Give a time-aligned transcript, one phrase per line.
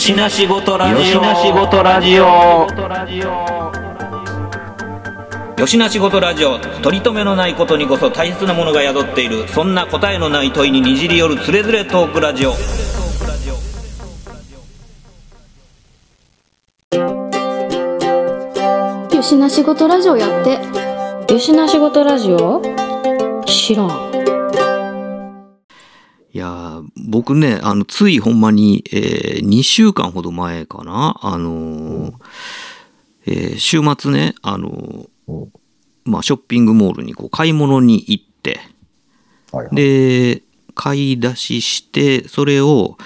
[0.00, 0.96] よしなしごとラジオ。
[0.98, 2.22] よしなしごとラジオ。
[5.60, 6.58] よしなしごとラジオ。
[6.80, 9.46] 取り留めのないことにこそ大切なものが宿っている。
[9.48, 12.52] そんな答えのない問いににじり寄るつれづれトークラジオ。
[19.14, 20.44] よしな仕事ラジオやっ
[21.26, 21.30] て。
[21.30, 22.62] よしな仕事ラジオ？
[23.44, 24.09] 知らん。
[26.32, 32.14] いやー僕ねあのついほんまに、え2週間ほど前かなあのー
[33.26, 35.46] えー週末ねあのー
[36.04, 38.60] まあ、ショッピングモールにこう買い物に行って
[39.52, 39.74] はいはい。
[39.74, 40.42] で
[40.74, 42.96] 買い出ししてそれを、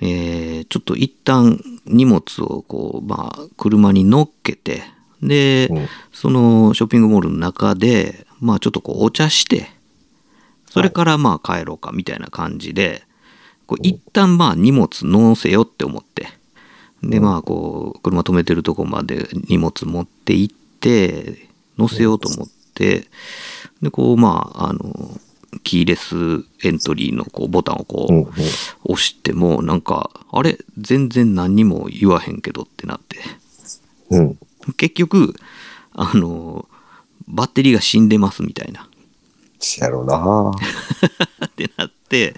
[0.00, 4.82] えーちょっと一旦荷物をこう、まあ、車に乗っけて
[5.22, 9.68] で、うんそのショッピングモールの中で、まあ、ちょっとこうお茶して
[10.72, 13.02] それからまあ帰ろうかみたいな感じで
[13.66, 16.28] こう一旦まあ荷物乗せようって思って。
[17.02, 23.06] でまあこう車止めてるとこまで荷物持って行って乗せようと思って
[23.82, 25.20] でこうまああの
[25.62, 28.30] キーレスエントリーのこうボタンをこう
[28.84, 30.58] 押してもなんかあれ？
[30.78, 33.18] 全然何にも言わへんけどってなって。
[34.10, 34.38] うん。
[34.78, 35.34] 結局
[35.92, 36.66] あの
[37.28, 38.88] バッテリーが死んでますみたいな
[39.80, 40.50] やろうな。
[41.46, 42.34] ってなって。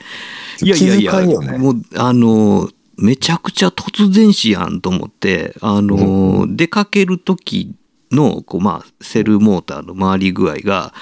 [0.62, 1.58] いやいやいやね。
[1.58, 7.75] もうあのめちゃくちゃ突然死やんと思ってあの、出かける時
[8.12, 10.95] のこう、まあ、セルモーターの回り具合が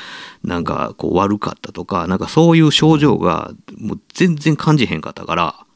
[0.42, 5.66] なんかこう悪かったとかなんかそういう症状がもう全然感じへんかったから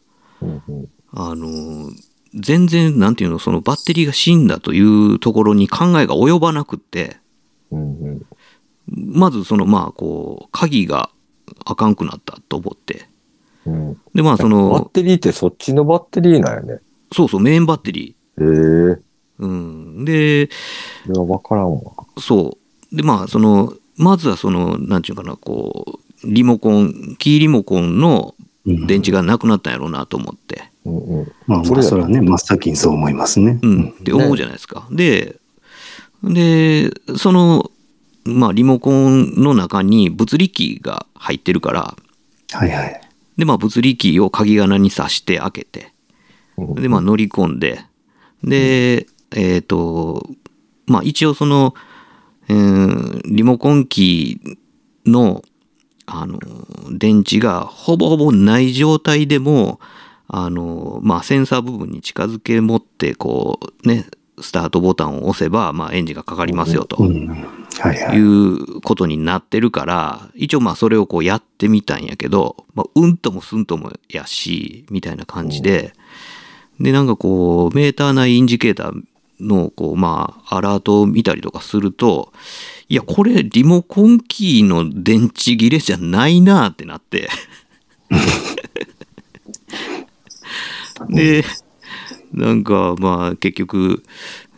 [0.40, 0.88] うんうん。
[1.12, 1.90] あの
[2.34, 7.18] 全然なんていうのそのバッテリーが死んだというところに考えが及ばなくって。
[7.70, 8.26] うんうん
[8.88, 11.10] まずそのまあこう鍵が
[11.64, 13.08] あかんくなったと思って
[13.66, 16.80] うんでまあそバッのテリーってそっちのバッテリーなんやね。
[17.12, 18.44] そうそうメインバッテリへえ。
[18.44, 18.98] ー
[19.38, 20.48] うんでい
[21.14, 21.80] や、わからんわ。
[22.18, 22.58] そ
[22.92, 31.32] うでまあそのまずはそのなんていうかなこうリモコンキーリモコンの電池がなくなったんやろうなと思って、うんうん。
[31.46, 33.60] まあ、それやそれはね、真っ先にそう思いますね。
[33.62, 34.88] うん、って思うじゃないですか。
[34.90, 35.36] で
[36.24, 37.70] でその
[38.26, 41.96] まあリモコンの中に物理キーが入ってるから。
[42.52, 43.00] はいはい。
[43.36, 45.92] でまあ物理キーを鍵穴に挿して開けて。
[46.56, 46.74] うん。
[46.74, 47.80] でまあ乗り込んで。
[48.42, 50.28] でえっ、と
[50.86, 51.74] まあ一応その、
[52.48, 55.42] えーリモコンキーの
[56.06, 56.38] あの
[56.92, 59.80] 電池がほぼほぼない状態でも
[60.28, 64.06] あのまあセンサー部分に近づけ持ってこうね
[64.40, 66.98] スタートボタンを押せば、まあ、エンジンがかかりますよと。
[67.92, 68.18] い。
[68.18, 75.92] うことになってるから一応まあそれをこうやってみたんやけど、まあ、うんともすんともやしみたいな感じで、
[76.80, 79.02] でなんかこうメーター内インジケーター
[79.40, 82.32] のこうまあアラートを見たりとかすると
[82.88, 87.28] いやこれリモコンキーの電池切れじゃないなってなって
[91.08, 91.44] で
[92.36, 94.02] なんかまあ結局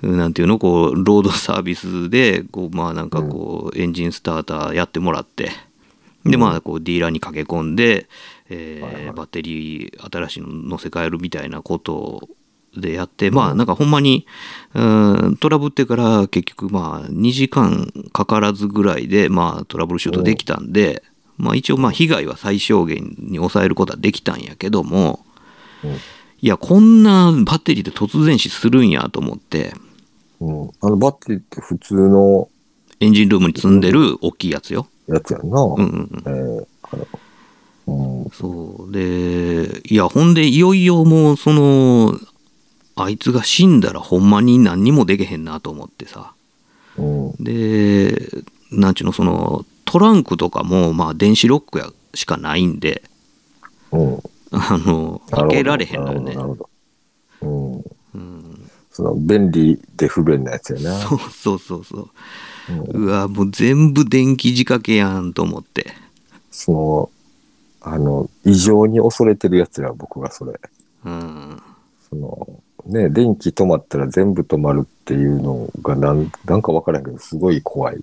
[0.03, 5.50] なんていうのこうロードサービスでこうまあなんかこうエンジンスターターやってもらって
[6.25, 8.09] でまあこうディーラーに駆け込んで、
[8.50, 12.28] えーバッテリー新しいの乗せ替えるみたいなこと
[12.77, 14.27] でやってまあなんかほんまに
[14.75, 14.83] う
[15.31, 21.03] んトラブってから結局まあ2時間かからずぐらいでまあトラブルシュートできたんで
[21.37, 25.25] まあ一応まあ被害は最小限に抑えることはできたんやけども
[25.84, 25.89] う。
[25.89, 25.97] ん
[26.41, 29.75] いやこんなバッテリーで突然死するんやと思って
[30.41, 30.71] うん。
[30.81, 32.49] あのバッテリーって普通の
[33.00, 34.87] エンジンルームに積んでる大きいやつよ。
[35.09, 35.60] やつやんな。
[35.62, 37.06] うんうんうんえーあの
[37.88, 42.18] うんそうでいやほんでいよいよもうその
[42.97, 46.33] あいつが死んだらほんまに何にもできへんなと思ってさ
[46.98, 48.28] うんで
[48.71, 53.03] なんちゅうのそのトランクとかもまあ電子ロックやしかないんで
[53.91, 54.22] うん。
[54.50, 56.71] あのなるほど開けられへんのよねなるほど。
[57.42, 57.84] うん。
[58.15, 60.98] うんその便利で不便なやつやな。
[60.98, 62.10] そうそうそうそう
[62.71, 65.86] うんうわもう全部電気仕掛けやんと思って
[66.50, 67.10] その、
[67.80, 70.59] あの、異常に恐れてるやつや、僕がそれ。
[71.04, 71.62] うん
[72.10, 77.97] その、ね、電気止まったら全部止まるっていうのがなん、なんかわからんけど、すごい怖い。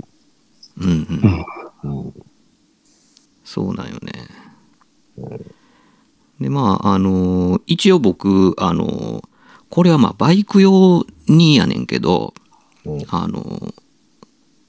[0.78, 1.46] うん
[1.84, 2.14] うんうん。
[3.44, 4.12] そうなんよね。
[6.40, 9.24] でまああの一応僕あの
[9.70, 12.34] これはまあバイク用にやねんけど
[12.86, 13.04] うん。
[13.10, 13.74] あの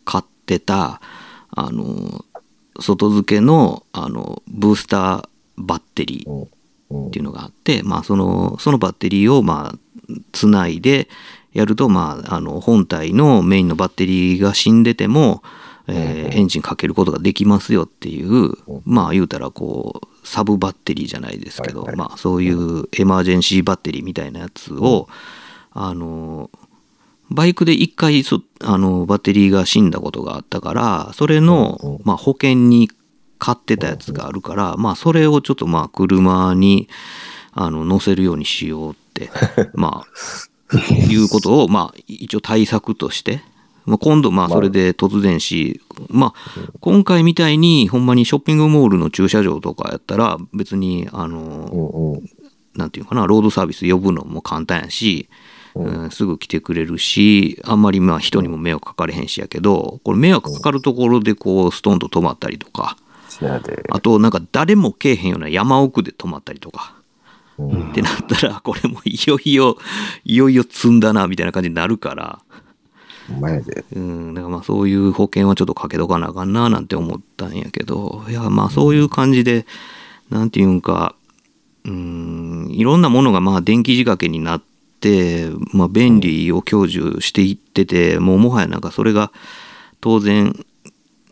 [0.04, 1.00] 買ってた
[1.50, 2.24] あの
[2.80, 6.44] 外付けのあのブースターバッテリー
[7.08, 9.78] っていうのがあって、まあ、そのそのバッテリーをまあ
[10.32, 11.08] つないで
[11.52, 15.42] やると、まあ、あの本体のメインのバッテリーが死んでても、
[15.88, 18.52] えーエンジンかけることができますよっていう、
[18.84, 25.08] まあ言うたらこうサブバッテリーじゃないですけど、まあそういうエマージェンシーバッテリーみたいなやつを、
[25.72, 26.50] あの
[27.30, 32.88] バイクで一回そあのバッテリーが死んだことがあったからそれの、まあ、保険に
[33.38, 36.88] 買ってたやつがあるから、まあそれをちょっとまあ車に
[37.52, 39.30] あの乗せるようにしようって
[39.74, 40.76] まあ
[41.10, 43.42] いうことをまあ一応対策として、
[43.86, 52.20] まあ、今度まあそれで突然し、まあ今回みたいにほんまにショッピングモールの駐車場とかやったら別にあの。
[52.76, 55.30] なんていうかな、ロードサービス呼ぶのも簡単やし、
[55.74, 62.96] うんすぐ来てくれるし、あんまりまあ人にも迷惑かかれへんしやけど、これ迷惑かかるところでこうストンと止まったりとか。
[63.90, 66.94] あとなんか誰も来えへんような山奥で止まったりとか、
[67.58, 69.76] うんってなったら、これもいよいよ、
[70.24, 72.38] いよいよ積んだな、みたいな感じになるから、
[73.28, 73.84] ほんまやで。
[73.94, 79.66] うん、だからまあそういう保険はちょっとかけとかなあかんななんて思ったんやけど、いやまあそういう感じで、
[80.30, 81.14] なんていうんか、
[81.84, 84.62] うん、いろんなものがまあ電気仕掛けになっ
[85.00, 89.32] て、まあ便利を享受していってて、もうもはやなんかそれが
[90.00, 90.54] 当然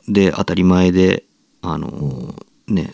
[0.09, 1.25] で当たり前で、
[1.63, 2.35] あの、
[2.69, 2.93] ね、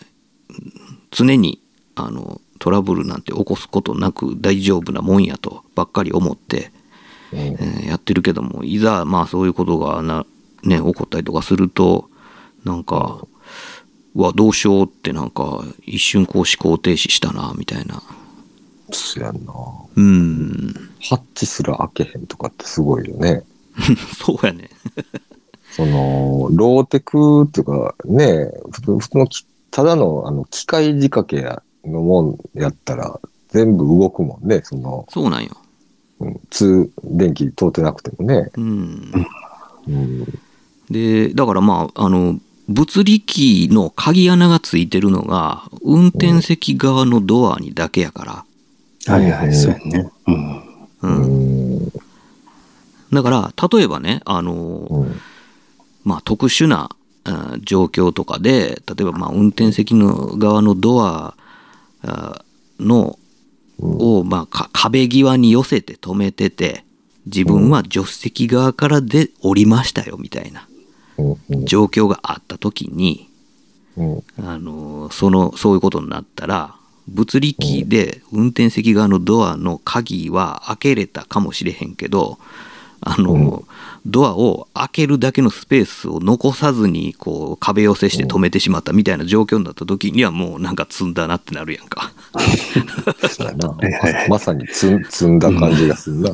[1.11, 1.61] 常に
[1.95, 6.71] あのトラブルなんて起こすことなく大丈夫なもんやとばっかり思って、
[7.33, 10.25] えーやってるけどもいざまあそういうことがな、
[10.63, 12.09] ね、起こったりとかすると
[12.63, 13.25] なんか、
[14.13, 18.03] うわどうしようってなんか一瞬こう思考停止したなみたいな
[18.91, 19.53] そやんな。
[19.95, 23.43] うんハッチすら開けへんとかってすごいよね。
[24.17, 24.69] そうやね
[25.71, 33.19] その、ローテクっていうか、ね、普通普通のき、ただの、あの、機械仕掛けやのもんやったら、
[33.49, 34.61] 全部動くもんね。
[34.65, 35.60] その、そうなんようん、
[36.49, 38.49] 通、電気通ってなくてもね。
[38.55, 39.11] うん
[39.87, 40.39] うん。
[40.89, 48.45] でだからまああの物理機の鍵穴がついてるのが運転席側のドアにだけやか
[49.07, 50.11] ら、はいはい、そうやね。
[51.01, 51.91] うん。
[53.11, 55.15] だから例えばねあの、うん。
[56.03, 56.89] まあ、特殊な
[57.63, 61.35] 状況とかで例えばまあ運転席の側のドア
[62.79, 63.19] の
[63.81, 66.83] をまあか壁際に寄せて止めてて
[67.25, 70.67] 自分は助手席側からで降りましたよみたいな。
[71.65, 73.29] 状況があった時に、
[73.95, 74.23] うん。
[74.37, 76.75] あのーそのそういうことになったら
[77.07, 82.37] 物理機で運転席側のドアの鍵は開けれたかもしれへんけど
[83.01, 83.63] あのー
[84.05, 92.11] ドアを開けるだけのスペースを残さずにこう壁寄せして止めてしまったみたいな状況になった時にはもうなんか積んだなってなるやんか。
[93.29, 93.77] そうやな。
[94.27, 96.31] まさに積ん積んだ感じがするな。
[96.31, 96.33] っ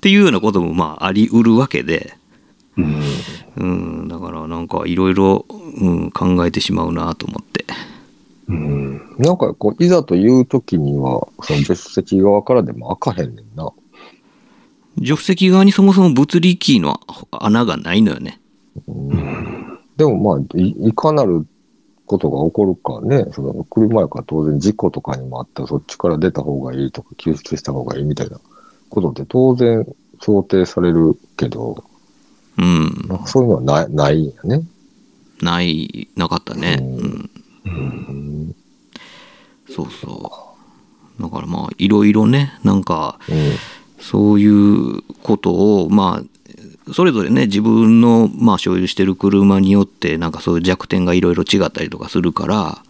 [0.00, 2.16] ていうようなこともまあありうるわけで、
[2.76, 3.02] うん。
[3.56, 3.64] う
[4.04, 7.64] ん、だからなんかいろいろうん考えてしまうなと思って。
[8.48, 9.00] うん。
[9.18, 13.72] なんかこう、いざという時には、その助手席側からでも開かへんねんな。
[14.98, 17.00] 助手席側にそもそも物理キーの
[17.30, 18.40] 穴がないのよね。
[19.96, 21.46] でもまあ、いいかなる
[22.06, 28.38] ことが起こるかね、その車やから当然事故とかにもあったらそっちから出た方がいいとか救出した方がいいみたいな
[28.88, 29.86] ことって当然
[30.20, 31.84] 想定されるけど、
[32.58, 33.06] うん。
[33.08, 34.66] なんかそういうのはないないんやね。
[35.42, 36.78] ない、なかったね。
[36.80, 37.30] うんうん。
[37.64, 38.56] うん。
[39.68, 40.46] そうそ
[41.18, 41.22] う。
[41.22, 43.36] だからまあ、いろいろね、なんか、うん。
[44.10, 52.82] そういうことを、まあ、それぞれね、自分の、まあ、所有してる車によって、なんかそういう弱点がいろいろ違ったりとかするから、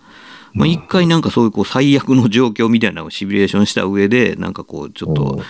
[0.53, 5.41] まあ、一回なんかそういうこう最悪の状況みたいなのをシミュレーションした上で、なんかこう、ちょっと、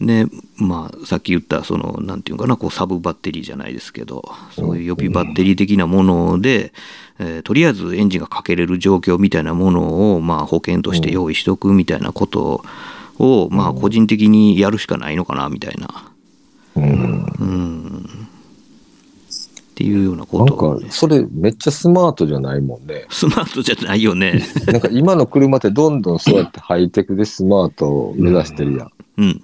[0.00, 0.26] ね、
[0.56, 6.72] まあ、さっき言った、その、なんていうかな、こう、サブバッテリーじゃないですけど、そういう予備バッテリー的なもので、
[7.20, 12.64] えーとりあえずエンジンがかけれる状況みたいなものを、まあ、保険として用意しとくみたいなことを、
[13.50, 16.12] まあ、個人的にやるしかないのかな、みたいな。
[16.76, 17.26] うん。
[17.38, 18.28] うん。
[19.72, 23.06] っていうようなこなんとをね、か、それめっちゃスマートじゃないもんね。
[23.08, 24.42] スマートじゃないよね。
[24.66, 28.90] なんか今の車ってどんどんそうやってハイテクでスマートを目指してるやん。
[29.16, 29.42] うん。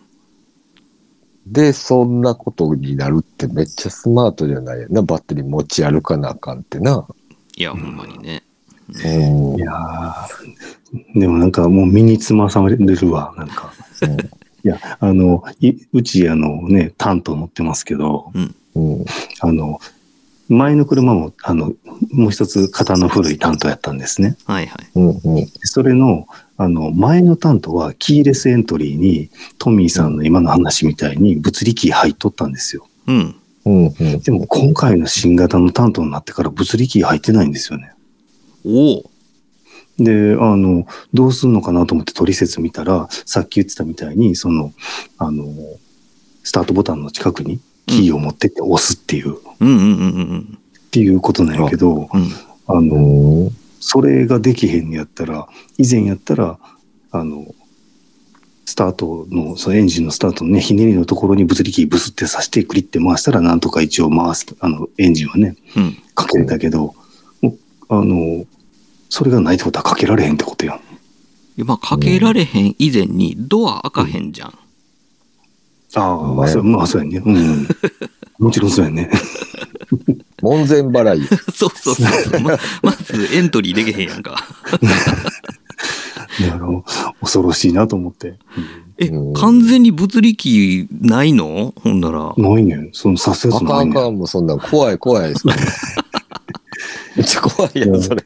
[1.46, 5.02] で、そんなことになるってめっちゃスマートじゃないな。
[5.02, 7.06] バッテリー持ち歩かなあかんってな。
[7.56, 8.42] いや、ほんまにね。
[8.88, 9.56] うん。
[9.56, 13.72] いやーでもなんかもう身につまされるわ、なんか。
[14.64, 18.32] いや、あの、いうち、あのね、タント乗ってますけど、
[18.74, 19.04] うん。
[19.40, 19.80] あの、
[20.48, 21.74] 前の車も、あの、
[22.10, 24.36] もう一つ型の古いタントやったんですね。
[24.46, 24.88] はいはい。
[24.94, 25.20] うん。
[25.24, 25.44] うん。
[25.44, 26.26] でそれの、
[26.56, 32.86] あの、前の担当はキーレスエントリーにトミーさんの今の話みたいに物理キー入っとったんですよ。
[33.06, 33.34] うん。
[33.66, 34.20] うんうん。
[34.20, 37.92] でも今回の新型の担当になってから物理キー入ってないんですよね。
[38.68, 39.10] おお。
[39.98, 44.72] で、あの、どうすんのかなと思って取説見たら、さっき言ってたみたいに、その、
[45.16, 45.44] あの、
[46.44, 50.58] スタートボタンの近くにキーを持ってって押すっていう、っうんうんうんうん
[50.90, 52.30] ていうことなんやけど、うん。
[52.66, 53.50] あの、うん。
[53.80, 56.58] それができへんのやったら、以前やったら、
[57.10, 57.54] あの、
[58.64, 65.96] スタートの、そのエンジンのスタートのね、ひねりのところに物理キーブスって刺してクリって回したら、なんとか一応回す、あの、エンジンはね、うん。
[66.14, 66.94] かけれたけど、
[67.90, 68.44] あの、
[69.08, 70.76] それがないってことはかけられへんってことやん。
[70.76, 70.80] い
[71.56, 74.54] やまあ、かけられへん以前にドア開かへんじゃん。
[75.94, 77.22] ああ、まやそうまあ、そうやね。
[77.24, 77.68] うん。
[78.38, 79.10] もちろんそうやね。
[80.42, 81.26] 門前払い。
[81.52, 82.02] そうそうそ
[82.36, 82.40] う。
[82.40, 84.44] ままずエントリーできへんやんか。
[86.40, 88.34] だから、恐ろしいなと思って。
[88.98, 91.72] えうん、完全に物理キーないの？
[91.82, 92.34] ほんなら。
[92.36, 92.90] うんないねん。
[92.92, 93.94] その、刺すやあつないねん。
[93.94, 95.46] かんあかん、もうそんなん怖い怖いです。
[97.16, 98.24] めっちゃ怖いやん、それ。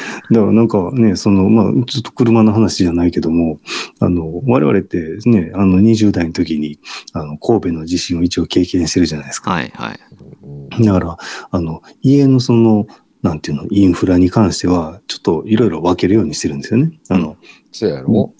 [0.30, 3.58] だからなんかね、その、まあ、ちょっと車の話じゃないけども、
[4.00, 6.78] あの、我々ってね、あの、20代の時に、
[7.12, 9.50] あの、神戸の地震を一応経験してるじゃないですか。
[9.52, 10.84] はいはい。
[10.84, 11.16] だから、
[11.50, 12.86] あの、家のその、
[13.22, 16.92] なんていうの、インフラに関しては、ちょっといろいろ分けるようにしてるんですよね。
[17.08, 17.36] あの、
[17.72, 18.32] そうやろ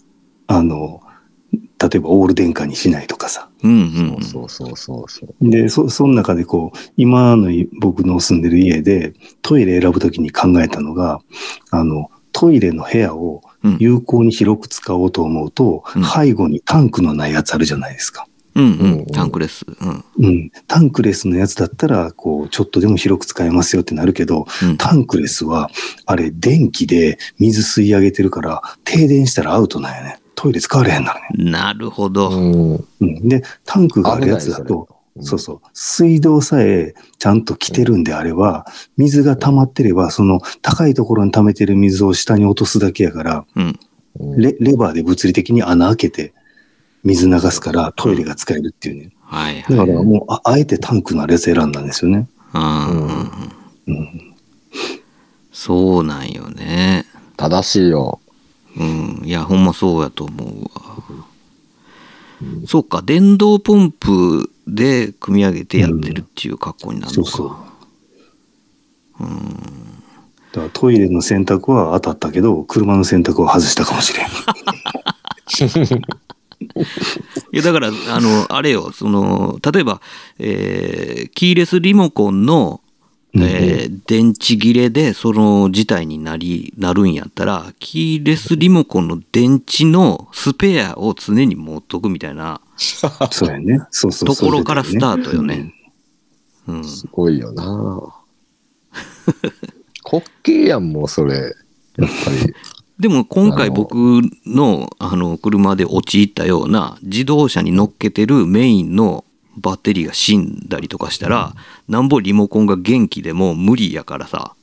[0.49, 1.01] あの、
[1.89, 3.49] 例えばオール電化にしないとかさ。
[3.63, 4.23] うんうん。
[4.23, 5.51] そうそうそうそう。
[5.51, 11.21] で、そ、その中でこう、今のい僕の住んでる家でトイレ選ぶときに考えたのが、
[11.71, 18.27] あの、トイレの部屋をうん有効に広く使おうと思うと、うん背後にタンクのないやつあるじゃないですか。
[18.55, 18.69] うんう
[19.03, 19.07] ん。
[19.07, 19.67] タンクレス。
[19.69, 20.05] うん。
[20.19, 20.51] うん。
[20.67, 25.71] タンクレスのやつだったら、こう、ちょっとでも広く使えますよってなるけど、うんタンクレスは、
[26.07, 30.19] あれ、電気で水吸い上げてるから、停電したらアウトなんやね。
[30.37, 31.51] トイレ使われへんなるね。
[31.51, 32.31] なるほど。
[32.31, 32.35] う
[32.75, 32.87] ん。
[33.01, 33.29] うん。
[33.29, 34.89] で、タンクがあるやつだと、
[35.21, 35.61] そうそう。
[35.73, 38.67] 水道さえちゃんと来てるんであれば、
[38.97, 43.81] 水が溜まってれば、その高いところに溜めてる水を下に落とすだけやから、うん。
[44.21, 44.41] うん。
[44.41, 46.33] レレバーで物理的に穴開けて
[47.03, 49.11] 水流すからトイレが使えるっていうね。
[49.23, 49.87] はいだはい。
[49.89, 52.29] からもうあ、あえてタンクのあるやつ選んだんですよね。
[52.53, 54.35] あーうん。
[55.53, 57.05] そうなんよね。
[57.39, 58.21] 正しいよ。
[58.77, 59.23] うん。
[59.25, 60.97] いや、ほんまそうやと思うわ。
[62.67, 67.31] そうか、電動ポンプで組み上げてやってるっていう格好になるのか。
[67.31, 67.57] そうそう。
[70.53, 74.27] だからトイレの選択は当たったけど、車の選択は外したかもしれん。
[77.53, 80.01] いや、だから、あの、あれよ、その、例えば、
[80.39, 82.81] えーキーレスリモコンの、
[83.35, 93.81] えー電池切れでその事態になり、なるんやったら、キーレスリモコンの電池のスペアを常に持っとくみたいな そうやね。
[93.91, 95.75] そうそうところからスタートよね。
[96.69, 96.85] うん。
[96.85, 97.65] すごいよな。
[100.11, 101.35] 滑稽やん、もうそれ。
[101.35, 101.55] やっ
[101.97, 102.55] ぱり。
[102.99, 103.95] でも今回僕
[104.47, 109.25] のあの車で陥ったような自動車に乗っけてるメインの
[109.57, 111.55] バッテリーが死んだりとかしたら、
[111.89, 114.55] なんぼリモコンが元気でも無理やからさ。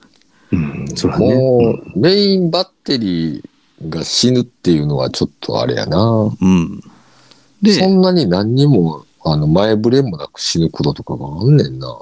[0.51, 1.35] うん、そらね。
[1.35, 5.99] もう、メインバッテリーが死ぬっていうのはちょっとあれやな。
[5.99, 6.81] うん。
[6.81, 6.89] そ
[7.61, 11.97] で、んなに何にも、あの、前触れもなく死ぬこととかがあんねんな。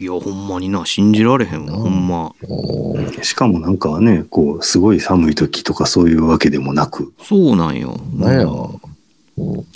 [0.00, 2.32] いや、ほんまにな、信じられへんわ、ほんま。
[2.48, 7.98] うんしかもなんかね、こう、すごい寒い時とかそういうわけでもなく、そうなんよ。
[8.14, 8.44] なんや。
[8.44, 9.66] うんうん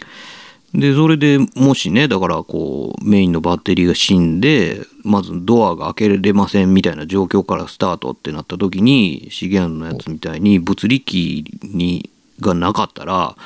[0.75, 12.11] で、それでもしね、だからこう、メインのバッテリーが死んで、まずドアが開けれませんみたいな状況からスタートってなった時に、資源のやつみたいに物理キーに
[12.41, 13.37] がなかったら、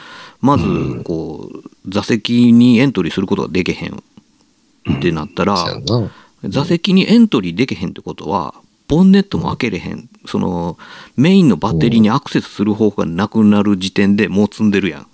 [0.40, 4.02] まずこう、座席にエントリーすることができへん
[4.96, 5.56] ってなったら。
[6.44, 8.54] 座席にエントリーできへんってことは、
[8.88, 10.08] ボンネットも開けれへん。
[10.26, 10.78] その、
[11.16, 15.06] メインのバッテリーにアクセスする方法がなくなる時点でもう積んでるやん。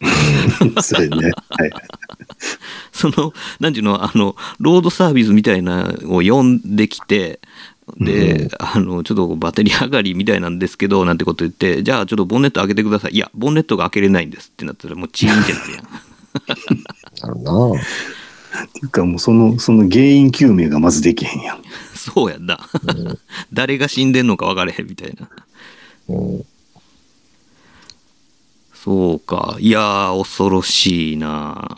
[0.82, 1.32] それね。
[1.48, 1.70] はい。
[2.92, 7.40] その、なんていうの、あの、ロードサービスみたいなのを呼んできて、
[7.96, 13.12] で、あの、ちょっとバッテリー上がりみたいなんですけど、なんてこと言って、じゃあちょっとボンネット開けてください。
[13.12, 15.84] いや、ボンネットが開けれないんですってなったら、もうチーンってなるやん。
[17.22, 17.80] なるな。
[18.64, 21.62] っていうかもうその、その原因究明がまずできへんやん。
[21.94, 22.60] そうやんな。
[23.52, 25.28] 誰が死んでんのか分からへんみたいな。
[26.08, 26.44] うん
[28.88, 29.58] そうか。
[29.60, 31.68] いやー、恐ろしいな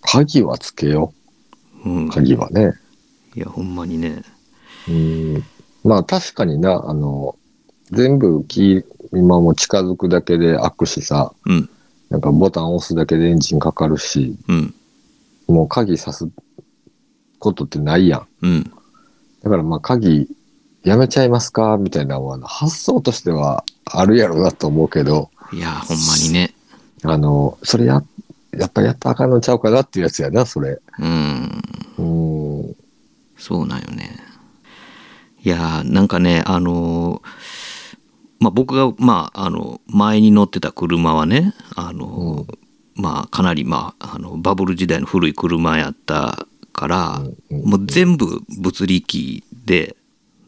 [0.00, 1.14] 鍵はつけよ
[1.84, 2.10] うんう。。
[2.10, 2.72] 鍵はね。
[3.36, 4.24] いや、ほんまにね。
[4.88, 5.44] うん。
[5.84, 7.36] まあ確かにな、あの、
[7.92, 11.70] 全部キー、今も近づくだけで開くしさ、うん。
[12.10, 14.74] なんかボタン押すだけでエンジンかかるし、うん。
[15.46, 16.28] もう鍵さす
[17.38, 18.26] ことってないやん。
[18.42, 18.64] うん。
[19.44, 20.26] だからまあ鍵
[20.82, 21.76] やめちゃいますか？
[21.78, 26.54] みたいなのは発想としてはあるやろうなと思うけど、いや、ほんまにね。
[27.04, 28.02] あの、それや、
[28.52, 30.80] やっぱやったらあかんのちゃうかなっていうやつやな、それ。
[30.98, 31.62] うん。
[31.98, 32.76] うーん。
[33.36, 34.18] そうなんよね。
[35.44, 37.28] いやーなんかねあのー
[38.40, 42.58] まあ僕がまああの前に乗ってた車はねあのー
[42.96, 49.96] まあかなりまああのバブル時代の古い車やったから、うんもう全部物理キーで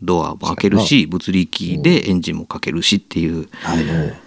[0.02, 4.20] ドアも開けるし物理キーでエンジンもかけるしっていうはいはい。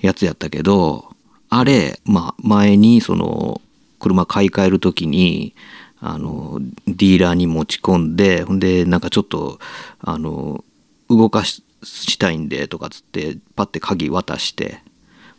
[0.00, 1.14] やつやったけど
[1.50, 3.60] あれ、まあ、前にその
[3.98, 5.54] 車買い替える時に
[6.00, 9.58] あのディーラーに持ち込んでほんでなんかちょっと
[10.00, 10.64] あの
[11.08, 14.82] 動かししたいんでとかつってパッて鍵渡して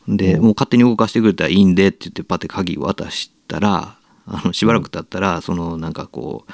[0.08, 6.52] で、もう勝手に動かしてくれたらいいんでって言ってパッて鍵渡したらあのしばらく経ったらそのなんかこう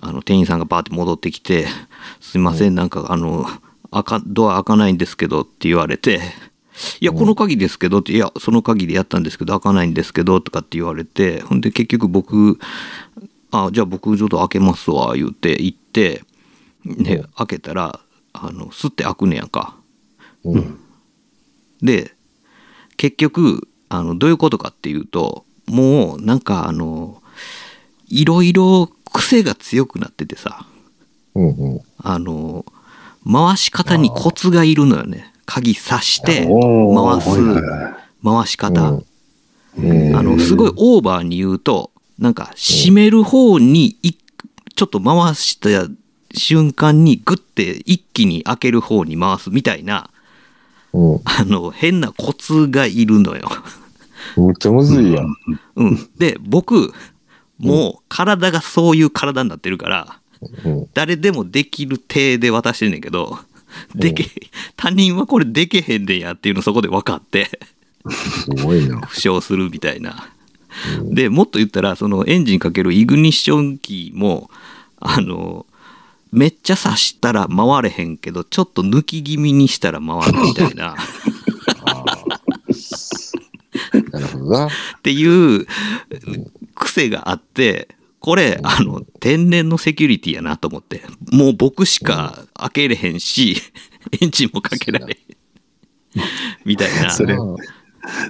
[0.00, 1.66] あの店員さんがバーって戻ってきて
[2.20, 2.74] 「すいません。
[2.74, 3.46] なんかあの
[3.90, 6.20] 開かドア開かないんですけど」って言われて
[7.00, 12.58] 「いやこの鍵ですけど」って「いやその鍵でやったんですけど開かないんですけど」とかって言われてほんで結局僕
[13.50, 16.24] 「あじゃあ僕ちょっと開けますわ」言って行って
[16.84, 18.00] で開けたら
[18.32, 19.74] あのスッて開くねやんか。
[20.44, 20.78] うん。
[21.82, 22.14] で
[22.96, 27.22] 結局あのどういうことかっていうともうなんかあの
[28.08, 30.66] いろいろ癖が強くなっててさ
[31.34, 31.80] うんうん。
[31.98, 32.64] あの
[33.30, 37.30] 回し方にコツがいるのよね鍵刺して回す
[38.22, 39.04] 回し方、うん
[40.14, 45.88] あのすごいオーバーに言うとなんか閉める方にいちょっと回した
[46.34, 50.10] 瞬間にグッて一気に開ける方に回すみたいな
[50.92, 51.20] うん。
[51.24, 53.48] あの変なコツがいるのよ。
[54.36, 55.36] むっちゃむずいやん。
[55.76, 56.92] うん、で僕
[57.58, 60.20] もう体がそういう体になってるから
[60.64, 60.88] うん。
[60.92, 63.38] 誰でもできる体で渡してんねんけど
[63.94, 64.24] でけ
[64.88, 67.60] 他人はこれでけへんねんやっていうのそこで分かって
[68.10, 69.00] すごいな。
[69.06, 70.30] 負傷するみたいな。
[71.02, 74.50] でもっと言ったらそのエンジンかけるイグニッションキーも
[74.98, 75.66] あの
[76.32, 80.94] めっちゃ刺したら回れへんけどちょっと抜き気味にしたら回るみたいな
[84.12, 84.66] なるほどな。
[84.68, 84.70] っ
[85.02, 85.66] ていう
[86.74, 87.88] 癖があって
[88.20, 93.56] これあの天然のセキュリティやなと思ってもう僕しか開けれへんし
[94.20, 95.16] エンジンもかけられ
[96.64, 97.10] みたいな。
[97.10, 97.56] それうん。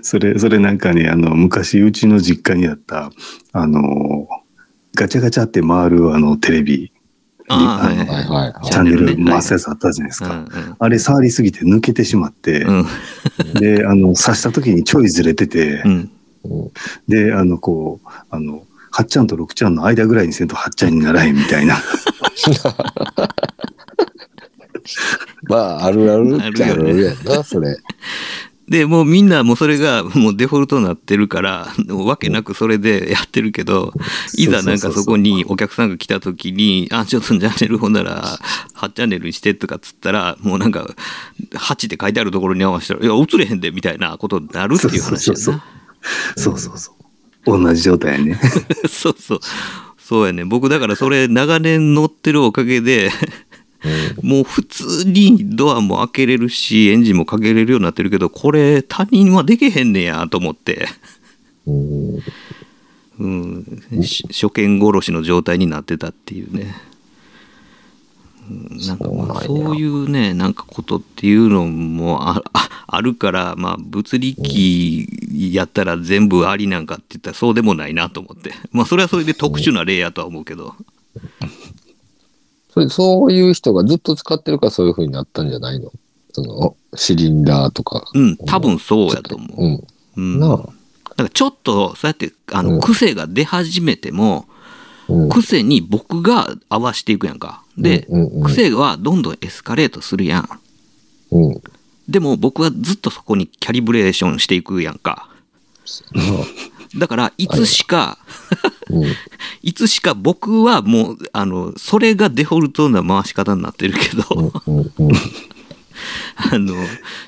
[0.02, 3.10] それ、それなんかね、あの、昔、うちの実家にあった、
[3.52, 4.28] あの、
[4.94, 6.92] ガチャガチャって回る、あの、テレビ、
[7.48, 8.52] はいはいはい。
[8.52, 8.66] はい。
[8.66, 10.30] チャンネル回すやつあったじゃないですか。
[10.30, 12.86] うんあれ触りすぎて抜けてしまって、うん。
[13.54, 15.82] で、あの、刺した時にちょいずれてて、
[17.08, 21.76] で、あの、こう、あの、8ちゃんと6ちゃんの間ぐらいにせんと8ちゃんにならへんみたいな。
[25.48, 27.76] まあ、あるあるっちゃあるあるやんな、それ。
[28.68, 33.94] でもうみんなもうそれがもうデフォルトになってるからわけなくそれでやってるけど
[34.36, 38.38] いざなんかそこにお客さんが来た時に「あちょっとチャンネルほんなら
[38.74, 40.86] 8チャンネルにして」とかっつったらもうなんか
[41.54, 45.64] 8って書いてあるところに合わせたら「いや映れへんで」みたいなことになるっていう話やそうそうな。
[46.36, 46.98] そうそうそう。
[47.46, 48.38] 同じ状態やね。
[48.86, 49.40] そうそう
[50.08, 53.10] そうやね僕だからそれ長年乗ってるおかげで
[54.22, 60.88] もう普通にドアも開けれるしエンジンもかけれるようになってるけどこれ他人はできへんねやと思って。
[63.18, 63.64] うん。
[64.28, 66.74] 初見殺しの状態になってたっていうね、
[68.48, 68.78] うん。
[68.86, 75.08] なんかまあそういうねなんかことっていうのもああ あるからまあ物理機
[75.52, 78.52] やったら全部ありなんかって言ったらそうでもないなと思って。
[78.72, 80.74] まあそれはそれで特殊な例やとは思うけど
[82.72, 85.92] それ、そういう人がずっと使ってるからそういう風になったんじゃないの？
[86.32, 88.04] その、シリンダーとか。
[88.14, 89.64] うん多分そうやと思う。
[89.64, 89.84] うん。
[90.16, 90.72] うん、なあだか
[91.24, 94.46] らちょっとそうやってあうんの癖が出始めても、
[95.08, 95.28] うん。
[95.28, 97.62] 癖に僕が合わしていくやんか。
[97.76, 100.48] で、うんうんうん癖はどんどんエスカレートするやん。
[101.30, 101.62] うん。
[102.08, 105.28] でも僕はずっとそこにキャリブレーションしていくやんか。
[106.98, 108.18] だからいつしか、
[108.90, 109.04] うん。
[109.62, 114.52] いつしか僕はもうあのそれがデフォルトな回し方になってるけど。
[116.52, 116.76] あの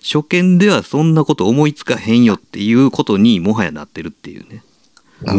[0.00, 4.62] 初見ではそんなこと思いつかへんよっていうことにもはやなってるっていうね。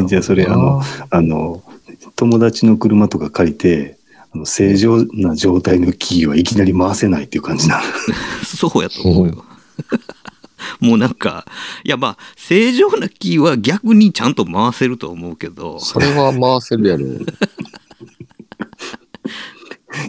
[0.05, 1.63] じゃあそれ、あの、あの、
[2.15, 3.97] 友達の車とか借りて、
[4.33, 7.81] あの正常な状態のキーはいきなり回せないっていう感じな。
[8.45, 9.45] そうやと思うよ。
[10.79, 11.45] もうなんか
[11.83, 17.05] いやまあ正常なキーは逆にちゃんと回せると思うけどそれは回せるやろ。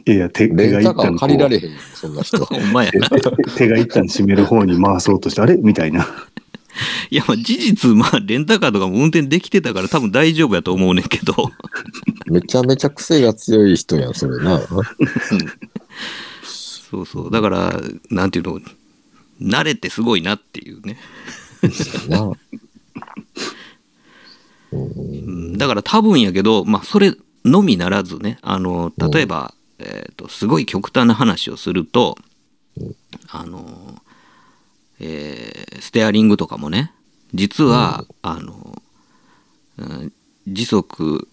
[0.07, 2.45] いやいや、手手が一旦借りられへんよ、そんな人。
[2.45, 3.09] ほんまやな
[3.57, 5.57] 手が一旦閉める方に回そうとして、あれ？
[5.57, 6.07] みたいな。
[7.11, 11.51] いやまあ事実まあレンタカーとかも運転できてたから多分大丈夫やと思うねんけど
[12.27, 14.61] めちゃめちゃ癖が強い人やん、それな。
[16.45, 18.61] そうそうだからなんていうの
[19.43, 20.99] 慣れてすごいなっていうね。
[22.09, 22.33] な。
[24.73, 25.59] うん。
[25.59, 32.17] だから多分やけど、まあ、それのみならずねあの例えば、えーとすごい極端な話をすると、
[33.29, 34.01] あの、
[35.01, 36.93] えーステアリングとかもね
[37.35, 38.83] 実は、あの、
[39.79, 40.13] うん
[40.49, 41.29] 時速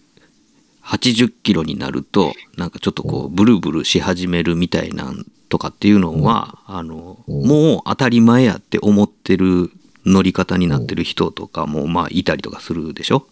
[0.84, 9.70] 80キロになるとなんかちょっとこうブルブルし始めるみたいなんとかっていうのは、あのもう当たり前やって思ってる
[10.06, 13.26] 乗り方になってる人とかもまあいたりとかするでしょ？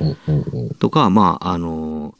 [0.00, 0.74] うんうんうん。
[0.74, 2.14] とかまああの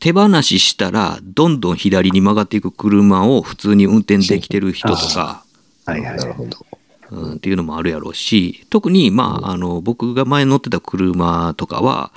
[0.00, 5.44] 手放ししたらどんどん左に曲がっていく車を普通に運転できてる人とか、
[5.86, 6.16] はいはい。
[6.16, 6.66] なるほど。
[7.12, 12.10] うん、っていうのもあるやろうし特にまああの僕が前乗ってた車とかは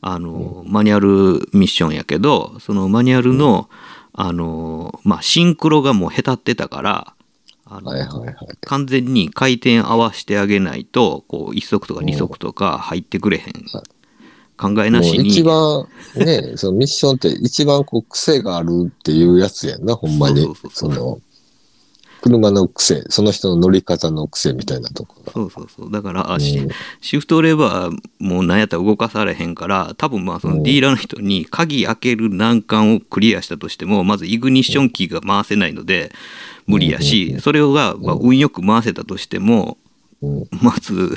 [0.00, 3.70] あのマニュアルミッションやけどそのマニュアルの
[4.12, 7.14] あのまあシンクロがもうへたってたから
[7.64, 8.36] あのはいはいはい。
[8.62, 13.44] 完全に回転合わせてあげないとこう1足とか2足とか入ってくれへん。
[13.72, 14.00] はい。
[14.60, 15.28] 考えなしに。
[15.28, 20.42] 一番、ね、そのミッションって一番こう癖があるっていうやつやんな、ほんまに。
[20.42, 20.94] そうそうそう。
[20.94, 21.18] その、
[22.22, 25.32] 車の癖、その人の乗り方の癖みたいなとこが。
[25.32, 25.90] そうそうそう。
[25.90, 26.68] だからあし
[27.00, 36.12] シフトレバーもなんやったら動かされへんから多分まあそのディーラーの人に鍵開ける難関をクリアしたとしてもまずイグニッションキーが回せないので
[36.66, 39.78] 無理やしそれがまあ運よく回せたとしても
[40.22, 40.48] うん。
[40.60, 41.16] まず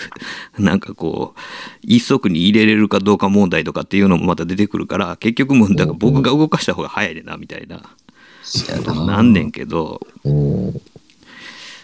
[0.57, 1.39] なんかこう
[1.81, 7.81] 一足に入れれるかどうか問題とかっていうのもまた出てくるから結局もうだから僕が動かした方が早いでなみたいな。
[9.07, 10.81] なんねんけどうん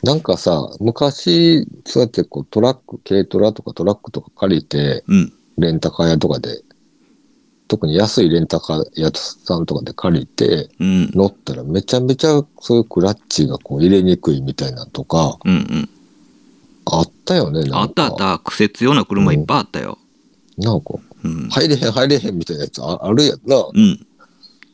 [0.04, 6.62] なんかさ、昔、そうやってこうトラック、軽トラとかトラックとか借りて、うんレンタカー屋とかで、
[7.68, 15.90] 特に安いレンタカー屋さんとかで借りて、うん乗ったらめちゃめちゃそういうクラッチがこう入れにくいみたいなとか、うんうん
[16.92, 17.70] あったよね。
[17.72, 20.00] あったあった癖強な車いっぱいあったよ。
[20.58, 23.58] なんか、うん入れへん入れへんみたいなやつああるやんな。
[23.58, 24.08] うん。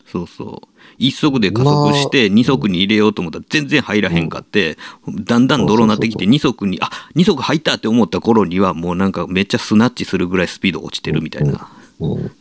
[0.06, 0.75] そうそう。
[0.98, 4.78] 一足で加速して二足に入れようと思ったら全然入らへんかって、
[5.08, 11.68] だんだん泥なってきて二足に、あ二足入ったって思った頃にはもうなんかめっちゃスナッチするぐらいスピード落ちてるみたいな。
[12.00, 12.32] うん。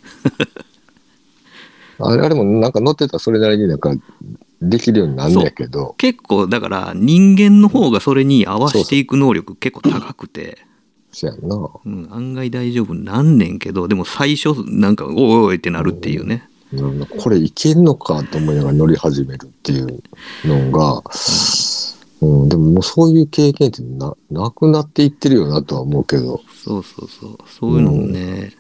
[1.99, 3.95] あれあれもなんか乗ってたらそれなりになんか
[4.61, 10.59] できるようになんねやけど、結構だから人間の方がそれに合わせていく能力結構高くて。
[11.13, 11.57] そやんな。
[11.85, 16.49] うん、案外大丈夫なんねんけどでも最初なんかおいおいってなるっていうね、
[17.19, 20.03] これいけんのかと思いながら乗り始めるっていう
[20.45, 21.03] のが、
[22.21, 27.39] うん、でももうそういう経験ってななくなっていってるよなとは思うけど、そうそうそう。
[27.49, 28.53] そういうのもね、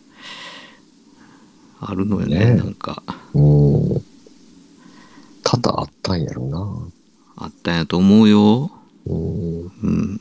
[1.80, 2.54] あるのよねね。
[2.56, 3.02] なんか。
[3.34, 3.42] うん、
[5.42, 6.88] 多々あったんやろな。
[7.36, 8.70] あったんやと思うよ。
[9.06, 10.18] うん、うん。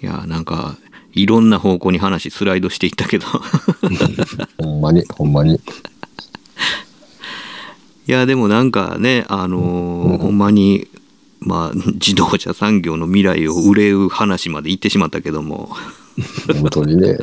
[0.00, 0.76] いやなんか
[1.22, 3.26] いろんな方向に話スライドしていったけど。
[4.62, 5.60] ほんまに、ほんまに。
[8.06, 10.88] いやでもなんかねあのーほんまに
[11.40, 15.70] まあ自動車産業の未来を憂う話まで行ってしまったけども。
[16.60, 17.18] 本当にね。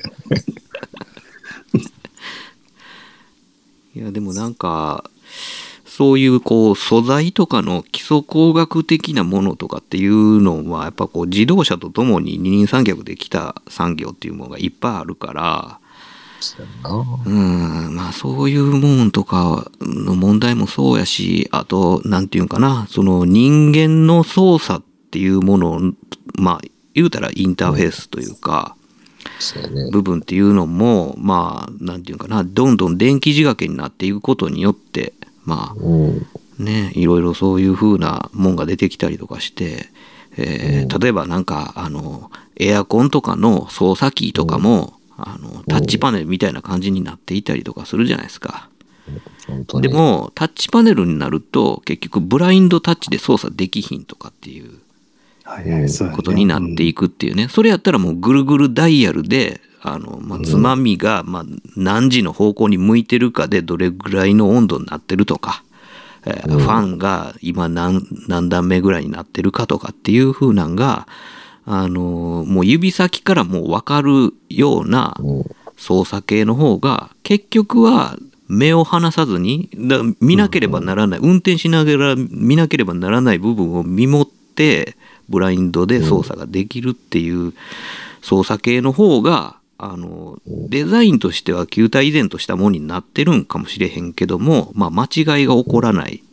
[3.95, 5.09] いやでもなんか
[5.95, 15.79] そういうこう素材とかの基礎工学的なものとかっていうのはやっぱこう自動車とともに二人三脚できた産業っていうものがいっぱいあるから。
[17.25, 25.79] うんまあそういうもんとかの問題もそうやしあと何て言うんかなその人間の操作っていうものを
[26.37, 26.61] まあ
[26.93, 28.75] 言うたらインターフェースというか。
[29.91, 35.13] 部分っていうのもまあ何て言うかなどんどん電気仕掛けになっていくことによって
[35.45, 36.27] まうん、
[36.59, 39.87] あねいろいろそういう風なもんが出てきたりとかして、
[40.37, 48.69] えー例えばなんかあのエアコンとかの操作キーとかも、あのタッチパネルみたいな感じになっていたりとかするじゃないですか。
[49.81, 54.79] でもタッチパネルになると結局ブラインドタッチで操作できひんとかっていう
[56.15, 61.45] ことになっていくっていうね、それやったらもうぐるぐるダイヤルであの、まあ、つまみが、まあ、
[61.75, 65.63] 何時の方向に向いてるかでどれぐらいの温度になってるとか、
[66.25, 71.07] えーファンが今何何段目ぐらいになってるかとかっていう風なんが、
[71.65, 75.15] あのーもう指先からもう分かるような
[75.77, 78.17] 操作系の方が結局は
[78.47, 84.95] 目を離さずにだ見なければならない、運転しながら見なければならない部分を見守って
[85.29, 87.53] ブラインドで操作ができるっていう
[88.21, 96.23] 操作系の方があのデザインとしては球体依然としたものになってるんかもしれへんけども、まあ、間違いが起こらない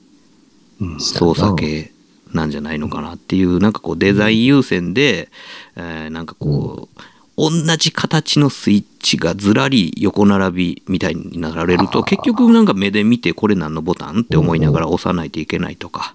[0.81, 1.93] うん操作系
[2.33, 5.29] なんじゃないのかなっていうなんかこうデザイン優先で、
[5.77, 7.01] えーなんかこう、
[7.37, 16.15] 同じ形のスイッチがずらり横並びみたいになられると結局なんか目で見てこれ何のボタンって思いながら押さないといけないとか。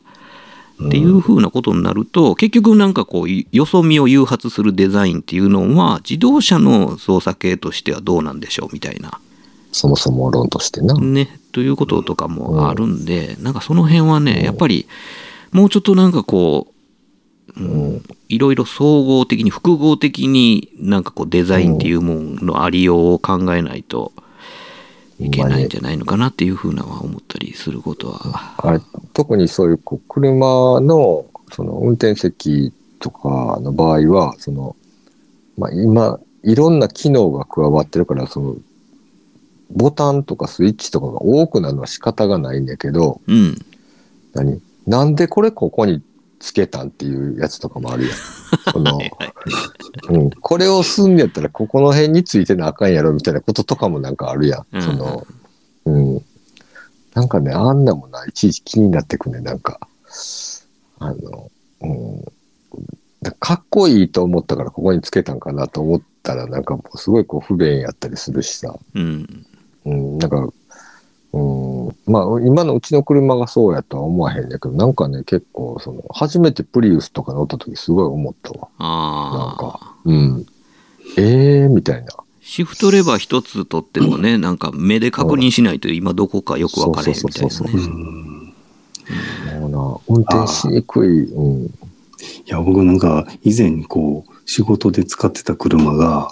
[0.86, 9.20] っていう風なことになると結局なんかこうよそ見を誘発するデザインっていうのは自動車の操作系としてはどうなんでしょうみたいな。
[9.72, 10.96] そもそも論としてな。
[10.96, 14.88] ね、ということとかもあるんで、なんかその辺はね、やっぱり
[15.52, 16.68] もうちょっとなんかこ
[17.56, 18.04] う、うん。
[18.30, 24.12] いろいろ総合的に複合的になんかこうデザインっていうもののありようを考えないと
[25.20, 28.56] いけないんじゃないのかなっていうふうなは思ったりすることは。
[28.58, 28.80] あれ
[29.14, 34.76] 特にそういうこう車のその運転席とかの場合はその、
[35.58, 38.56] まあ、今いろんな機能が加わってるからその
[39.72, 43.56] ボタンとかスイッチとかが多くなるのは仕方がないんだけどうん。
[44.34, 44.62] 何？
[44.86, 46.02] なんでこれここに
[46.40, 48.18] つけたんっていうやつとかもあるやん。
[48.72, 49.00] その
[50.10, 54.66] うん、これをすんのやったらここの辺についてなあかんやろみたいなこととかもなんかあるやん。
[54.72, 55.28] うんその
[55.86, 56.22] うん、
[57.14, 59.40] なんかねあんなもないちいち気になってくね。
[59.40, 59.80] なんか
[61.00, 61.50] あの、
[61.82, 62.22] うん、
[63.22, 69.46] だかっこいいと思ったからここにつけたんかなと思ったらなんかもうすごいこう不便やったりするしさ、うん。
[69.86, 70.50] うん、なんか、
[71.38, 78.70] うん、まあ今のうちの車がそうやとは思わへんねんけどなんかね結構その初めてプリウスとか乗った時すごい思ったわ。
[78.80, 79.62] なんああ。
[79.80, 80.46] か、うん。
[81.18, 82.14] ええー、みたいな。
[82.42, 89.60] シフトレバー一つ取ってもね、なんか目で確認しないと今どこかよく分からへんみたいなそうねそうそう。
[89.60, 91.26] もうな、運転しにくい。
[91.26, 91.66] うん。
[91.66, 91.70] い
[92.46, 96.32] や、僕なんか以前こう仕事で使ってた車が、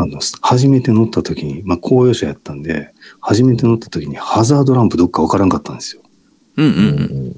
[0.00, 6.02] あの、初めて乗った時に、まあ公用車やったんで、初めて乗った時にハザードランプどっかわからんかったんですよ。
[6.56, 7.36] うんううん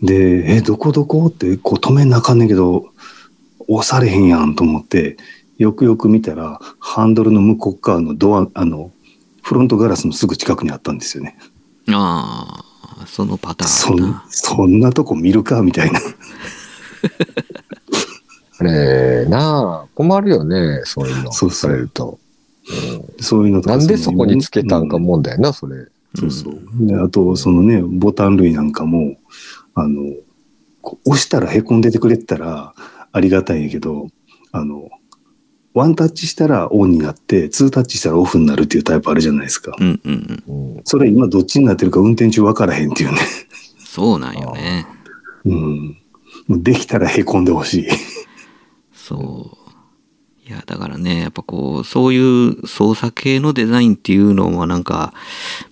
[0.00, 0.06] うん。
[0.06, 2.86] で、え、どこどこってこう止めなあかんねんけど、
[3.66, 5.16] 押されへんやんと思って、
[5.58, 8.92] よくよく見たら、ハンドルの向こう側のドア、あの、
[9.42, 11.36] フロントガラスのすぐ近くにあったんですよね。
[11.90, 12.64] あ
[13.00, 14.24] あ、そのパターンな。
[14.28, 16.00] そんなとこ見るかみたいな。
[18.70, 21.32] あれなあ、困るよね、そういうの。
[21.32, 22.18] そうされると。
[23.20, 25.86] そういうのとかなんでそこにつけたんかうん問題やな、それ。
[26.14, 26.60] そうそう。
[26.80, 29.16] で、あと、そのね、ボタン類なんかも、
[29.74, 30.12] あの、
[30.82, 32.74] こう押したら凹んでてくれてたら
[33.12, 34.08] ありがたいんやけど、
[34.52, 34.90] あの、
[35.74, 39.74] ワンタッチしたらオンになって、ツータッチしたらオフになるっていうタイプあるじゃないですか。
[39.78, 40.76] うんうんうん。
[40.76, 40.82] うん。
[40.84, 43.18] それ今どっちになってるか運転中分からへんっていうね。
[43.78, 44.86] そうなんよね。
[45.44, 45.96] うん。
[46.62, 47.88] できたら凹んでほしい。
[49.12, 49.58] そ
[50.46, 50.48] う。
[50.48, 55.14] いや、だからね、やっぱこう、そういう操作系のデザインっていうのはなんか、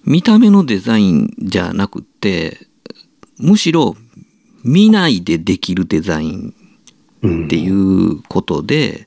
[0.05, 2.67] 見た目のデザインじゃなくって、
[3.39, 3.97] むしろ
[4.63, 6.55] 見ないでできるデザイン。
[7.21, 9.07] っていうことで、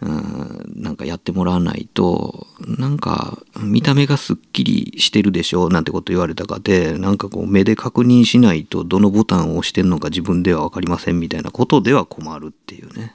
[0.00, 13.14] うん、なんかやってもらわないとなんか見た目がすっきりしてるでしょなんてこと言われたかでなんかこう目で確認しないとどのボタンを押してんのか自分では分かりませんみたいなことでは困るっていうね。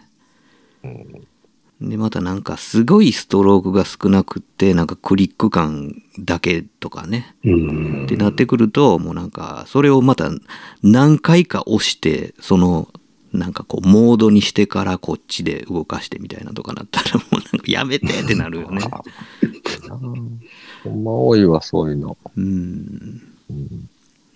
[1.82, 8.04] でまたなんかすごいストロークが少なくってなんかクリック感だけとかねうん。
[8.06, 10.30] ってなってくるともうなんかそれをまた
[10.82, 12.88] 何回か押してその
[13.34, 18.82] なんかこうモードにしてからこっちで動かしてみたいなとかなったらもうなんかやめてってなるよね。
[20.84, 22.16] ほんま多いわ、そういうの。
[22.38, 23.22] うん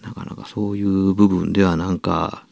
[0.07, 2.45] なかなかそういう部分ではなんか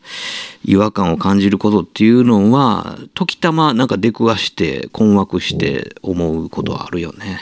[0.66, 7.40] 違和感を感じることっていうのは時たまなんか出くわして困惑して思うことはあるよね。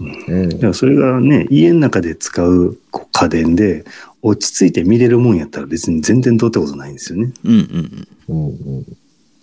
[0.00, 3.84] ねだからそれがね、家の中で使うこう家電で
[4.22, 7.32] 落ち着いて見れるもんやったら別に全然どうってことないんですよね。
[7.44, 8.46] うんうんうん。
[8.46, 8.84] うんうん。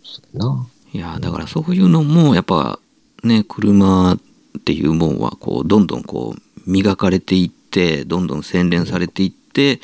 [0.03, 0.67] そうやな。
[0.91, 2.79] いやだからそういうのもやっぱ
[3.23, 9.79] ね車っていうもんはこうどんどんこう磨かれていってどんどん洗練されていって、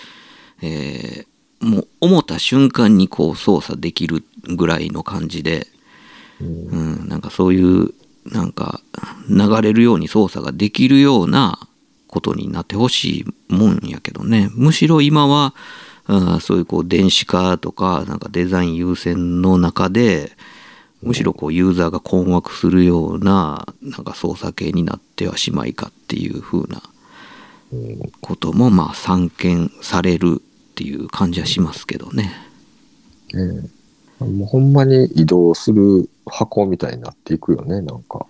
[0.61, 5.67] えーもう思った瞬間にこう操作できるぐらいの感じで、
[6.39, 7.93] うん、なんかそういう
[8.25, 8.81] なんか
[9.29, 11.59] 流れるように操作ができるような
[12.07, 14.49] ことになってほしいもんやけどね。
[14.53, 15.53] むしろ今は
[16.05, 20.31] あーそういうこう電子化とかなんかデザイン優先の中で
[21.01, 26.81] むしろこうユーザーが困惑するようななんか操作系になってはしまいかっていう風な
[28.21, 32.31] こともまあ散見されるっていう感じはしますけどね。
[33.33, 33.69] ね
[34.21, 38.25] えもうほんまに移動する箱みたいになっていくよね、なんか。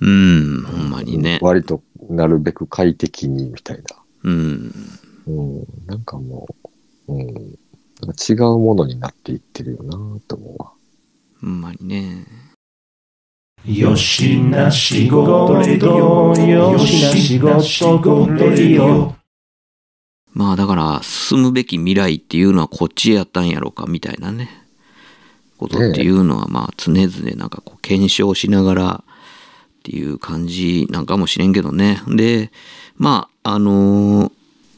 [0.00, 1.38] うんほんまにね。
[1.40, 3.82] 割となるべく快適にみたいな。
[4.24, 4.74] うん
[5.26, 6.46] うん、なんかも
[7.08, 7.54] う、うん、なんか
[8.28, 9.98] 違うものになっていってるよな
[10.28, 10.72] と思うわ。
[11.40, 12.26] ほんまにね。
[13.64, 19.14] よしな仕事レディオよしな仕事レディオ
[20.32, 24.50] まあだから進むべき未来っていうのはこっちやったんやろうかみたいなね。
[25.56, 32.00] ことっていうのはまあ常々なんかこう検証しながらっていう感じなんかもしれんけどね。
[32.06, 32.50] で
[32.96, 34.30] まああの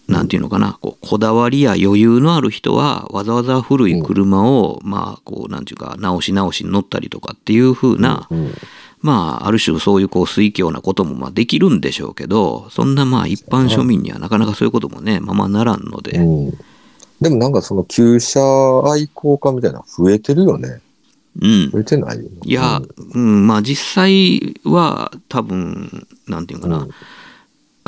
[0.09, 8.55] なんていうのかなこうこだわりや余裕のある人はわざわざ古い車をまあこうなんていうか直し直しに乗ったりとかっていう風なうん、
[9.01, 16.51] まあ、ある種そういうこう推挙なこともまあできるんでしょうけど、そんなまあ一般庶民にはなかなかそういうこともね、ままならんので、うん。
[17.21, 18.41] でもなんかその旧車
[18.85, 20.81] 愛好家みたいなの増えてるよね。
[21.41, 21.71] うん。
[21.71, 22.81] 増えてないいや、
[23.15, 26.91] うん、まあ実際は多分、なんていうかな、うん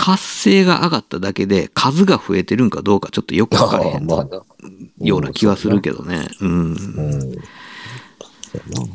[0.00, 4.08] 活性が上がっただけで数が増えてるんかどうかちょっとよく分からへん。
[4.98, 6.26] ような気はするけどね。
[6.40, 6.74] うん。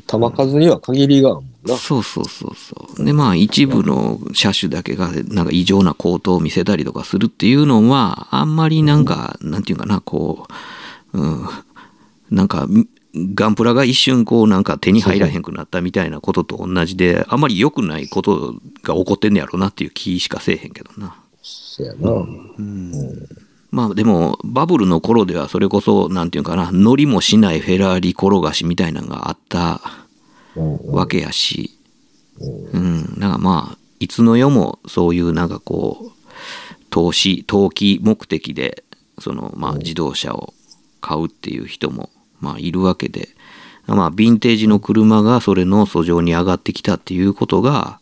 [0.07, 1.77] 球数には限りがあるもんな。
[1.77, 3.05] そうそうそうそう。
[3.05, 10.47] でまあ一部の車種だけがなんか異常な高騰を見せたりとかするっていうのはあんまりなんか、なんていうかなこ
[11.13, 11.47] う、うん、
[12.31, 12.67] なんか
[13.15, 21.15] ガンプラが一瞬こうなんか手に入らへんくなったみたいなことと同じであんまり良くないことが起こってんねやろうなっていう気しかせえへんけどな。
[21.41, 22.25] そやな。
[23.71, 29.81] まあでもバブルの頃ではそれこそなんていうかな乗りもしないフェラーリ転がしみたいなのがあった
[30.55, 31.77] うんうんわけやし、
[32.39, 38.83] うん、なんかまあいつの世もそういうなんかこう投資投機目的で
[39.19, 40.53] そのまあ自動車を
[41.01, 42.09] 買うっていう人も
[42.45, 43.29] まあいるわけで。
[43.87, 47.99] まあヴィンテージの車がそれの訴状に上がってきたっていうことが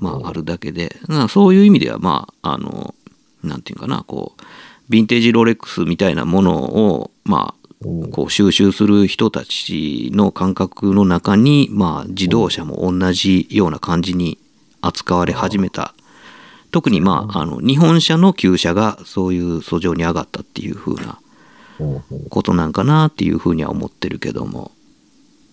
[0.00, 0.96] まああるだけで。
[1.08, 2.94] まあそういう意味ではまああの
[3.42, 7.66] なんていうかなこうヴィンテージロレックスみたいなものをまあ
[8.10, 14.38] こう収集する人たちの感覚の中に、まあ、自動車も同じような感じに
[14.80, 15.94] 扱われ始めた。
[16.72, 21.18] 特にまああの日本車の旧車がそういう訴状に上がったっていう風な
[22.30, 24.72] ことなんかなっていう風には思ってるけども。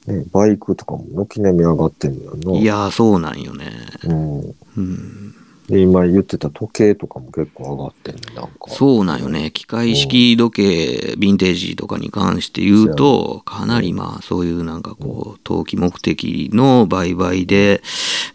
[0.07, 2.59] ね、バイクとかも軒並み上がってんのよな。
[2.59, 3.71] いやーそうなんよね。
[4.03, 4.39] うん。
[4.77, 5.35] うん。
[5.67, 8.51] で、今言ってた時計とかも結構上がってんねなんか。
[8.67, 9.51] そうなんよね。
[9.51, 17.81] 機械式時計ヴィンテージとかに関して言うとかなりまあそういうなんかこう投機目的の売買で、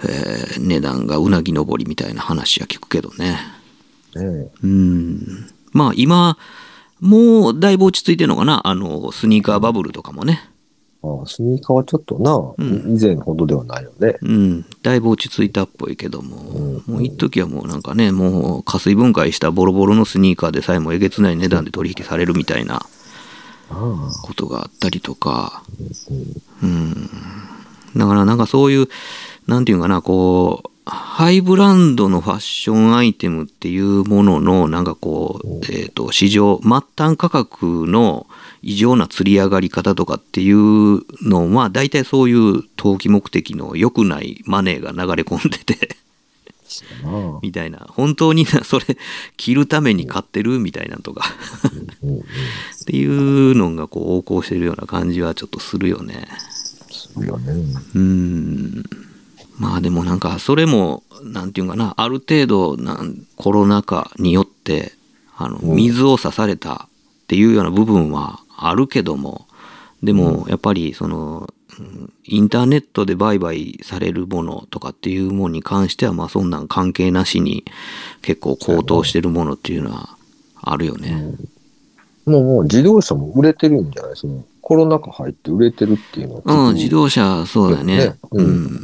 [0.03, 3.39] えー値段がうなぎ登りみたいな話は聞くけどね。
[4.15, 5.51] ねうん。
[5.73, 6.39] まあ今
[7.01, 8.67] もうだいぶ落ち着いてるのかな？
[8.67, 10.51] あのスニーカーバブルとかもね。
[11.03, 12.97] ああスニーカーはちょっとな、ん。
[12.97, 14.17] 以前ほどではないよね。
[14.21, 14.67] うん。
[14.83, 22.83] だいぶ落ち着いたっぽいけども、もう一時はもうなんかねもう加水分解したボロボロのスニーカーでさえもえげつない値段で取引されるみたいな
[23.71, 25.63] あことがあったりとか、
[26.63, 26.95] うん、
[27.97, 28.89] だからなんかそういう
[29.47, 38.27] なんていうかなこうハイブランドのファッションアイテムっていうもののなんかこう、えー、と市場末端価格の
[38.63, 45.97] 異常な釣り上がり方とかっていうのは大体そういう投機目的の良くないマネーが流れ込んでて。
[47.41, 48.85] みたいな本当になそれ
[49.39, 51.25] 着るために買ってるみたいなのとか。
[52.83, 56.29] っていうのがこう横行してるような感じはちょっとするよね。
[56.91, 57.53] そうよね。
[57.95, 59.08] うん
[59.59, 64.93] まあでもなんかそれもなんていうかなある程度なんコロナ禍によって
[65.37, 66.89] あの水を差されたっ
[67.27, 69.47] ていうような部分はあるけども
[70.03, 77.65] でもやっぱりそのうんインターネットで売買されるものとかっていうものに関してはまあそんなん関係なしに
[78.23, 80.11] 結構高騰してるものっていうのは
[80.61, 81.35] あるよね。
[82.27, 84.17] もうもう自動車も売れてるんじゃない？
[84.17, 87.97] そのコロナ禍入って売れてるっていうのうん、自動車そうだね。
[87.97, 88.19] ね。
[88.33, 88.45] うん。
[88.45, 88.81] うん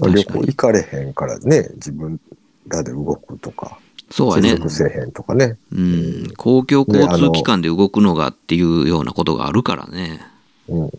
[0.00, 2.20] 旅行行かれへんからね、自分
[2.68, 3.78] らで動くとか、
[4.10, 5.56] そうやねせえへんとかね。
[5.72, 10.20] うん、公共交通機関で動くのがっていうようなことがあるからね。
[10.68, 10.90] うん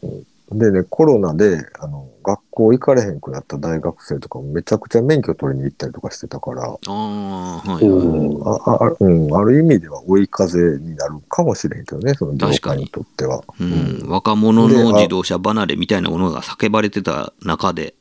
[0.51, 7.89] うん、でね、コロナで、あの、学校行かれへんくなった大学生とかもめちゃくちゃ免許取りに行ったりとかしてたから、ああ、はいはい。
[7.89, 13.43] おああうん、ある意味では追い風になるかもしれへんけどね、その業界にとっては。
[13.59, 17.95] うん、若者の自動車離れみたいなものが叫ばれてた中で、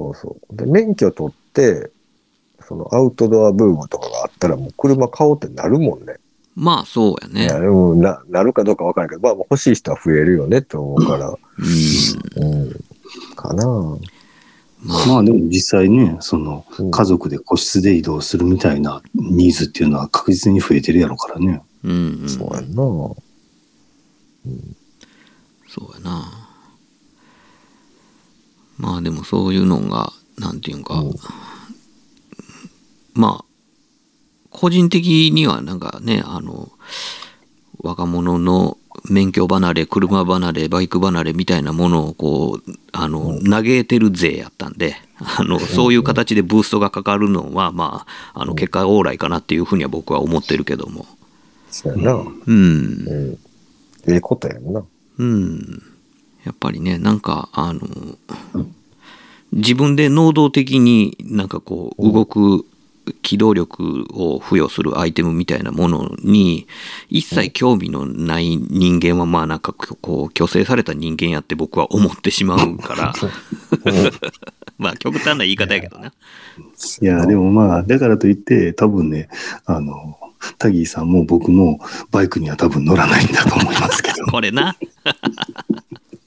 [0.00, 0.56] そうそう。
[0.56, 1.90] で、免許取って、
[2.66, 6.16] そのアウトドアブームとかがあったらもう車買おうってなるもんね。
[6.54, 7.66] まあそうやいやね。
[7.66, 12.44] うん、ななるかどうかわからないけど、まあ欲しい人は増えるよねって思うから、うん。
[12.44, 12.72] うん、
[13.34, 13.66] かな
[14.82, 21.62] まあ、まあでも実際ね、そのうん家族で個室で移動するみたいなニーズっていうのは確実に増えてるやろからね。
[21.84, 22.28] うん、うん。
[22.28, 22.76] そうやんな
[25.68, 26.39] そうやな。
[28.80, 31.14] まあでもそういうのが、なんていうんか、うん
[33.14, 33.44] まあ、
[34.50, 36.70] 個人的にはなんかね、あの、
[37.82, 38.78] 若者の
[39.08, 51.06] 免許離れ、車離れ、バイク離れみたいなものをこう、あの、嘆いてる勢やったんで、あの、そういう形でブーストがかかるのは、まあ、あの、結果オーライかなっていうふうには僕は思ってるけども。
[51.70, 52.12] そうやな。
[52.14, 52.28] うん。
[52.46, 53.38] うん。
[54.08, 54.82] ええことやんな。
[55.18, 55.82] うん。
[56.44, 57.80] やっぱりね、なんか、あの、
[59.52, 62.64] 自分で能動的になんかこう、動く
[63.22, 66.66] 機動力を付与するアイテムみたいなものに、
[67.08, 73.12] 一切興味のない人間は、まあなんかこう、虚勢された人間やって僕は思ってしまうから、
[74.78, 76.08] まあ極端な言い方やけどな。
[76.08, 79.28] いや、でもまあ、だからといって、多分ね、
[79.66, 80.16] あの、
[80.58, 81.80] タギーさんも僕も
[82.10, 84.24] バイクには多分乗らないんだと思いますけど。
[84.26, 84.76] これな。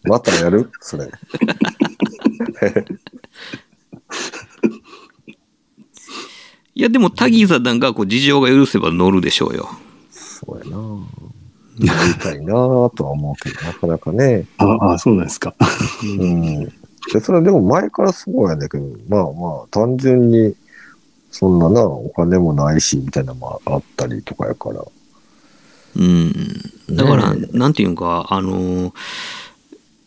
[0.03, 0.71] またやる？
[0.81, 1.09] それ。
[6.75, 9.69] いやでもタギーさんなんかこう事情が許せば乗るでしょうよ。
[10.11, 10.77] そうやな。
[11.79, 14.45] やりたいなとは思うけど、なかなかね。
[14.57, 15.55] ああ、そうなんですか。
[16.03, 16.65] うん。
[16.65, 20.55] で、それでも前からそうやねんけど、まあまあ、単純に、
[21.31, 24.83] そんなな、お金もないし、みたいなのもあったりとかやから。
[25.95, 26.31] うん。
[26.91, 28.93] だから、ねなんていうか、あの、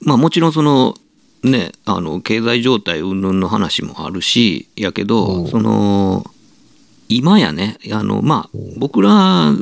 [0.00, 0.94] まあもちろんその、
[1.42, 5.44] ね、あの、経済状態云々の話もあるし、やけど、う。
[5.44, 6.24] んその、
[7.08, 9.52] 今やね、あの、まあ、僕ら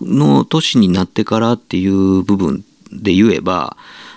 [0.00, 3.76] の年になってからっていう部分で言えば、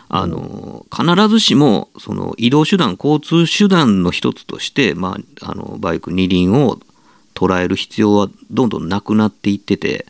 [0.10, 6.80] あの、必ずしも、その移動手段、交通手段の一つとして、まあ、あの、バイク二輪を
[7.34, 10.06] 捉える必要はどんどんなくなっていってて、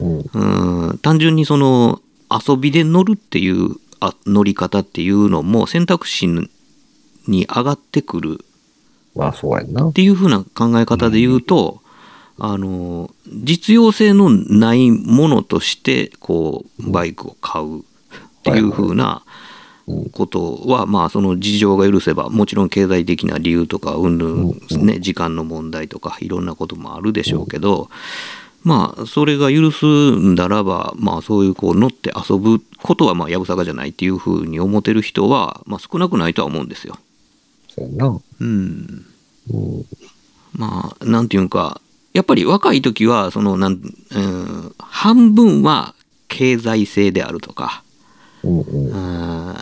[0.00, 0.04] う。
[0.04, 0.30] ん。
[0.32, 3.78] うん単純にその遊びで乗るっていうあ
[4.26, 8.38] 乗り方っていうのも選択肢に上がってくる。
[9.88, 9.92] っ。
[9.92, 11.80] ていう風な考え方で言うと、
[12.38, 17.82] あの実用性のないものとしてこうバイクを買うっ
[18.44, 19.22] ていう風な
[20.12, 24.86] ことはまあその事情が許せばもちろん経済的な理由とかうんぬん。
[24.86, 27.90] ね時間の問題とかいろんなこともあるでしょうけど
[28.64, 36.98] まあそれが許すんだらばまあそういうこう乗って遊ぶことはまあやぶさかじゃないっていう風に思ってる人はまあ少なくないとは思うんですよ。
[37.68, 38.20] そうやんな。
[38.40, 39.06] うん
[39.50, 39.86] うん。
[40.52, 41.80] まあ、なんていうか、
[42.12, 45.94] やっぱり若い時は、その、なん、うん、半分は
[46.28, 47.82] 経済性であるとか、
[48.42, 48.90] うんうん。
[48.90, 49.54] うん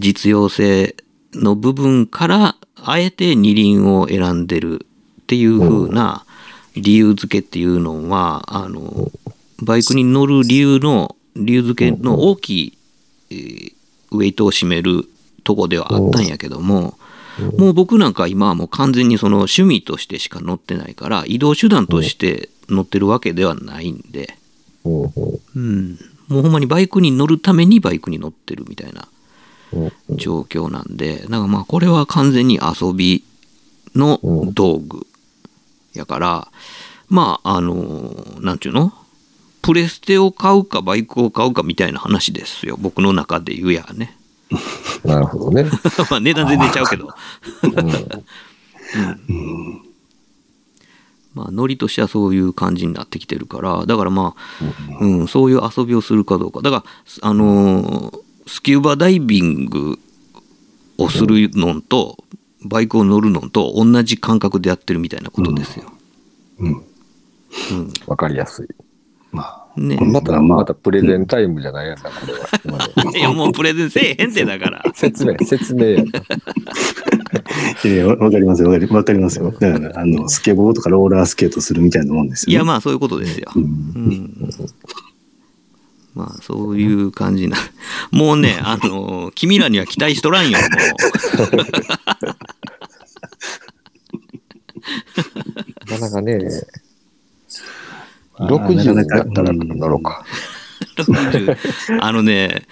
[0.00, 0.96] 実用性
[1.34, 4.86] の部分から、あえて二輪を選んでる
[5.22, 6.24] っていう風な
[6.76, 9.10] 理由付けっていうのは、あの、
[9.62, 12.78] バイクに乗る理由の、理由付けの大きい、
[13.30, 13.74] えー
[14.14, 15.04] ウェイトを占める
[15.42, 16.96] とこではあったんやけども、
[17.58, 24.38] もう僕なんか今はもう完全にその趣味としてしか乗ってないから移動手段として乗ってるわけではないんで、
[24.84, 24.88] う
[25.58, 25.98] ん。
[26.28, 29.08] もうほんまにバイクに乗るためにバイクに乗ってるみたいな
[29.72, 30.16] うん。
[30.16, 33.24] 状況なんでだからまあこれは完全に遊び
[33.96, 34.20] の
[34.52, 35.06] 道具
[35.94, 36.48] やから
[37.08, 38.92] まああのなんていうの？
[39.62, 42.76] プレステを買うかバイクを買うかみたいな話ですよ。
[42.78, 44.16] 僕の中で言うやね。
[45.04, 45.64] なるほどね。
[46.10, 47.08] まあ値段全然ちゃうけど。
[49.28, 49.82] うん。
[51.34, 56.60] まあ、ノリとしてはそういう感じになってきてるから、だからまあ、うん、そういう遊びをするかどうか。
[56.62, 56.84] だか
[57.22, 59.98] ら、あのースキューバダイビング
[60.98, 62.18] をするのと、
[62.64, 65.92] バイクを乗るのと同じ感覚でやってるみたいなことですよ。
[66.58, 66.82] うん。
[68.06, 68.68] わかりやすい。
[69.32, 69.98] まね。
[70.00, 72.48] また、まあまたプレゼンタイムじゃないやんな、これは。
[73.18, 74.82] いや、もうプレゼンせえへんってだから。
[74.94, 76.06] 説明、説明やん
[77.84, 79.50] いやわわかりますよ、わかりわかりますよ。
[79.50, 82.52] だから、あの、スケボーとかローラースケートするみたいなもんですよ、ね。
[82.54, 83.50] いや、まあそういうことですよ。
[83.54, 84.48] うんうん。
[86.14, 87.56] まあそういう感じな。
[88.12, 90.64] もうね、 あの、君らには期待しとらんよ、も
[95.90, 96.38] なかなかね、
[98.34, 100.24] あー60になったらなかなか乗ろうか。
[100.98, 101.02] う。
[101.02, 102.66] 60あのね、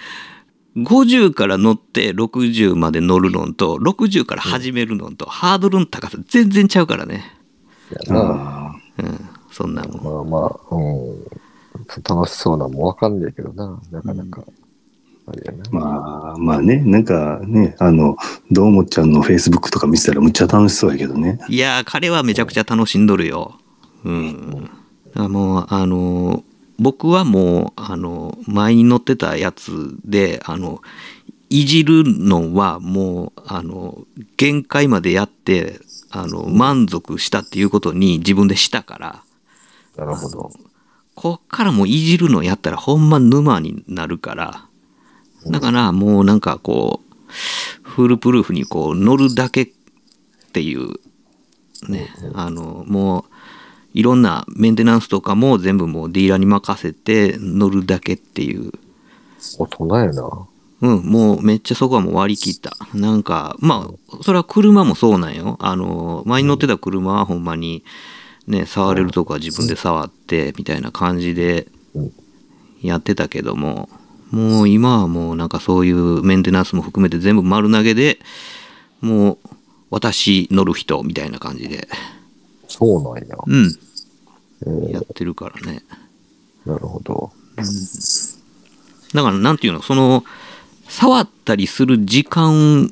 [0.77, 7.25] 50から乗って60まで乗るのんと、60から始めるのんと、ハードルの高さ全然ちゃうからね。
[8.07, 8.19] やな。
[8.19, 10.27] あうん、そんなもん。
[10.29, 11.42] まあまあ、うん。
[12.07, 13.79] 楽しそうなもんわかんねえけどな。
[13.91, 14.43] なかなか。
[15.25, 15.63] あれやな。
[15.63, 18.17] ーまあ、まあね、なんかね、あの、
[18.51, 21.39] どうもちゃんのフェイスブックとか見てたらむっちゃ楽しそうやけどね。
[21.47, 23.55] いやー、彼はめちゃくちゃ楽しんどるよ。
[24.03, 24.69] うん。
[25.15, 26.43] あもう、あの、
[26.79, 30.81] 僕はもう、あの、前に乗ってたやつで、あの、
[31.49, 34.05] いじるのはもう、あの、
[34.37, 35.79] 限界までやって、
[36.09, 39.23] あの、満足したっていうことに自分でしたから、
[39.95, 40.51] なるほど。
[41.15, 44.65] こっからもういじるのやったらほんま沼になるから、
[45.47, 47.13] だからもうなんかこう、
[47.83, 49.69] フルプルーフにこう乗るだけっ
[50.51, 50.93] ていう、
[51.87, 53.33] ね、あの、もう
[53.93, 58.71] いろんなメンテナンスとかも全部もうディーラーに任せて乗るだけっていう、
[59.59, 60.47] 大人やな。
[60.81, 62.75] うん、もうめっちゃそこはもう割り切った。
[62.93, 65.57] なんか、まあ、それは車もそうなんよ。
[65.61, 67.85] あの、前に乗ってた車はほんまに、
[68.47, 71.67] ね、触れるとこは自分で触って、みたいな感じで
[72.81, 73.89] やってたけども、
[74.31, 78.19] もう今はもうなんかそういうメンテナンスも含めて全部丸投げで、
[79.01, 79.37] もう
[79.89, 81.87] 私乗る人みたいな感じで、
[82.67, 83.35] そうなんや。
[83.45, 83.71] うん、
[84.65, 84.91] えー。
[84.91, 85.83] やってるからね。
[86.65, 87.31] なるほど。
[89.13, 90.23] だからなんていうのその
[90.87, 92.91] 触ったりする時間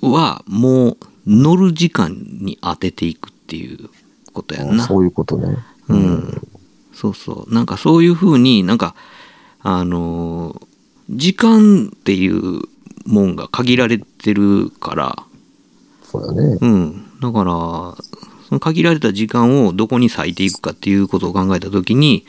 [0.00, 3.90] はもう乗る時間に当てていくっていう
[4.38, 4.86] ことやんな。
[4.86, 5.56] そういうことね。
[5.88, 6.42] うん、
[6.92, 8.94] そうそうなんかそういうふうになんか
[9.60, 10.68] あのー
[11.10, 12.62] 時間っていう
[13.06, 15.16] もんが限られてるから、
[16.02, 16.58] そうだね。
[16.60, 18.04] うん、だから
[18.46, 22.26] その限られた時間をどこに割いていくかっていうことを考えた時に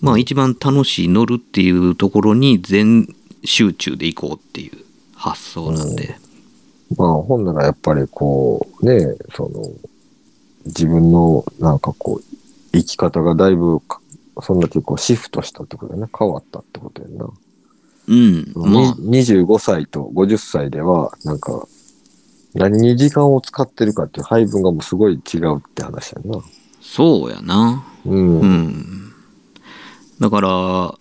[0.00, 3.06] まあ一番楽しい乗るっていうところに全
[3.44, 4.78] 集中でいこうっていう
[5.14, 6.16] 発想なんで、
[6.96, 9.62] まあ、ほんならやっぱりこう、ね、その、
[10.66, 12.36] 自分のなんかこう、
[12.72, 14.00] 生き方がだいぶか、
[14.42, 16.08] そんだけこうシフトしたってことやな。
[16.16, 17.28] 変わったってことやな。
[18.08, 21.66] うんまあに25歳と50歳では、なんか、
[22.54, 26.40] 何に時間を使ってるかっていう配分がもうすごい違うって話やな。
[26.80, 28.40] そうやなうん。
[28.40, 29.12] うん
[30.20, 30.94] だから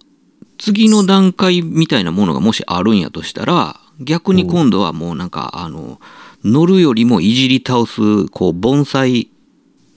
[0.57, 5.99] 次の段階みたいなものがもしあるんやとしたら逆に今度はもうなんかあの
[6.43, 9.29] 乗るよりもいじり倒すこう盆栽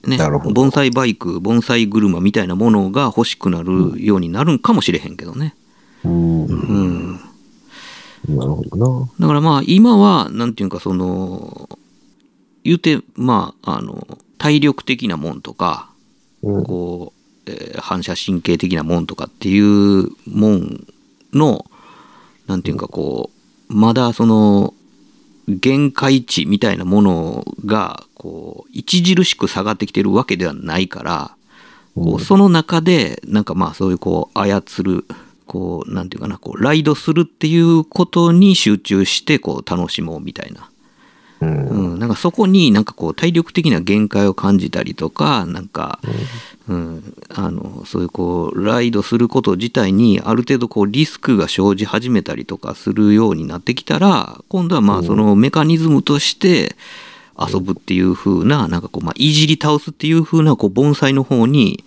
[0.05, 0.17] ね
[0.53, 5.55] 盆栽バイク盆栽車みたいなものが欲しくなるようになるんかもしれへんけどね。
[6.03, 6.45] うん。
[6.45, 7.13] うん、
[8.27, 9.09] なるほどな。
[9.19, 11.69] だからまあ今はなんていうかその
[12.63, 15.89] 言うてまああの体力的なもんとか
[16.43, 16.63] うん。
[16.63, 20.85] こう、えー反射神経的なもんとかっていうもん
[21.33, 21.65] の
[22.47, 23.31] なんていうかこ
[23.69, 24.73] うまだその
[25.47, 31.35] 限界値みたいなものがこう著しく下がってきてるわけではないから
[31.95, 35.05] こうその中でなんかまあそういうこう操る
[35.47, 40.69] こうなんていうかなこうライドするっていうことに集中してこう楽しもうみたいな。
[41.41, 41.67] うん。
[41.67, 45.99] うん、なんかそこになんかこう体力的な限界を感じたりとかなんか、
[46.67, 56.75] うん、あのそういうこうライドすること自体にある程度こうリスクが生じ始めたりとかするようになってきたら今度はまあそのメカニズムとして
[57.39, 61.83] 遊ぶっていう風ななんかこうまあいじり倒すっていう風なこう盆栽の方に、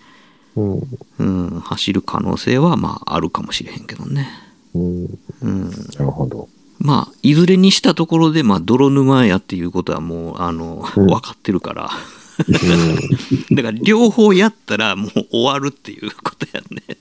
[0.56, 0.82] うん。
[1.18, 4.28] うん、走る可能性はまああるかもしれへんけどね。
[4.74, 5.18] うん。
[5.42, 6.48] うん、なるほど。
[6.78, 11.90] まあいずれにしたところでまあ泥沼やっていうことはもうあの、うん分かってるから
[13.52, 16.96] だから両方やったらもう終わるっていうことやね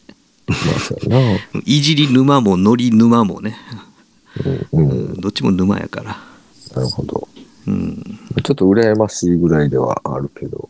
[0.48, 1.40] まあ、そうやな。
[1.66, 3.58] いじり沼ものり沼もね、
[4.46, 4.56] うん。
[4.56, 4.68] う。
[4.74, 6.18] うんん、どっちも沼やから
[6.76, 7.28] なるほど。
[7.68, 10.70] うんちょっと羨ましいぐらいではあるけど。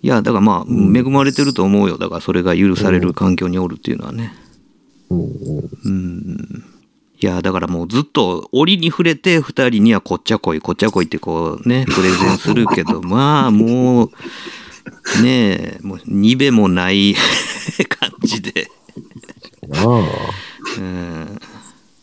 [0.00, 4.32] いやだからまあ恵まれてると思うよだからそれが許される環境におるっていうのはね
[5.10, 5.28] うんうん。
[5.84, 6.64] うん
[7.20, 14.10] いやだからもうずっと折に触れて2人にはこっちゃこいこっちゃこいってこうねプレゼンするけどまあもう
[15.22, 17.16] ねえもうにべもない
[17.88, 18.68] 感じで、
[19.66, 19.86] なあ。
[20.78, 21.40] うん、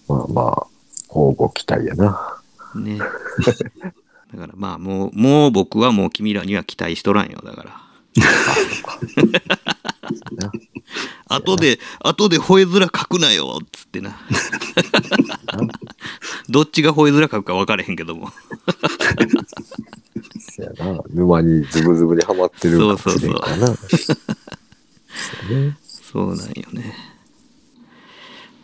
[0.07, 0.67] まあまあ、
[1.07, 2.38] 交互期待やな。
[2.76, 2.99] ね
[4.36, 7.81] だからまあもうもう僕はもう君らには期待しとらんよだから。
[11.27, 14.17] 後で後で吠え面書くなよっつってな。
[16.49, 18.31] どっちが吠え面書くか分からへんけども。
[20.38, 21.01] そやな。
[21.09, 23.67] 沼にズブズブにはまってるかもしれんかな。
[23.67, 23.73] そ
[25.49, 25.77] うね。
[25.86, 26.93] そうなんよね。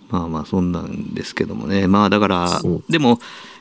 [0.10, 1.88] まあまあそんなんですけどもね。
[1.88, 2.68] まあだから、う。
[2.68, 3.20] んでも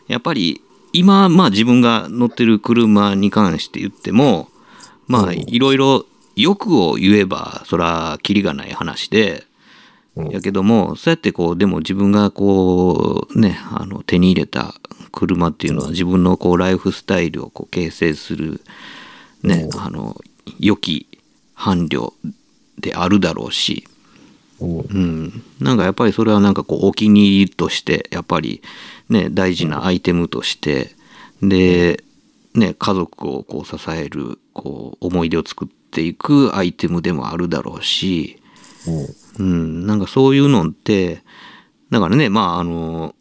[0.08, 0.62] やっぱり
[0.93, 4.49] 今まあ自分が乗ってる車に関して言っても
[5.07, 5.32] まあうん。
[5.32, 9.45] いろいろ欲を言えばそらキリがない話で、
[10.16, 10.28] うん。
[10.30, 14.74] やけどもそうやってこうでも自分がこうねあの手に入れた
[15.12, 18.61] 車っていうのは自分のこうライフスタイルをこう形成する
[19.43, 19.80] ね、うん。
[19.80, 20.16] あの
[20.59, 21.07] 良き
[21.55, 22.12] 伴侶
[22.78, 23.86] であるだろうし、
[24.61, 24.66] う。
[24.66, 28.62] んうん、なんかやっぱりそれはなんかこうお気に入りとしてやっぱり
[29.08, 30.94] ね大事なアイテムとして
[31.42, 32.04] で、
[32.54, 38.40] ね、家族をこう支えるこう思い出を作っていくアイテムでもあるだろうし、
[39.38, 39.42] う。
[39.42, 41.22] ん、なんかそういうのって
[41.90, 43.14] だからねまああの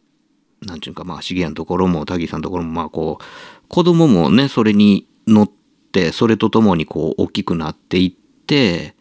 [0.62, 3.24] なんちゅうかまあ重谷のところもタギさんのところもまあこう
[3.68, 5.50] 子供もねそれに乗っ
[5.92, 8.94] てそれとともにこう大きくなっていって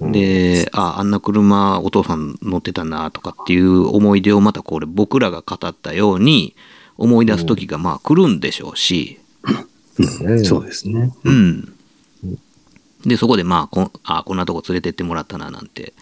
[0.00, 6.56] でああんな車お父さん乗ってたなとかっていう思い出をまたこれ僕らが語ったように
[6.96, 9.20] 思い出す時がまあ来るんでしょうし、
[9.98, 11.12] ねそうですね。
[11.24, 11.72] うん。
[13.04, 15.94] で、そこでまあこん、あこんなとこ連れてってもらったななんて、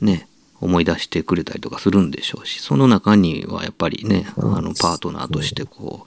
[0.00, 0.28] ね、
[0.60, 6.06] 思い出してくれたりとかするんでしょうし、その中にはやっぱりね、あの、パートナーとしてこ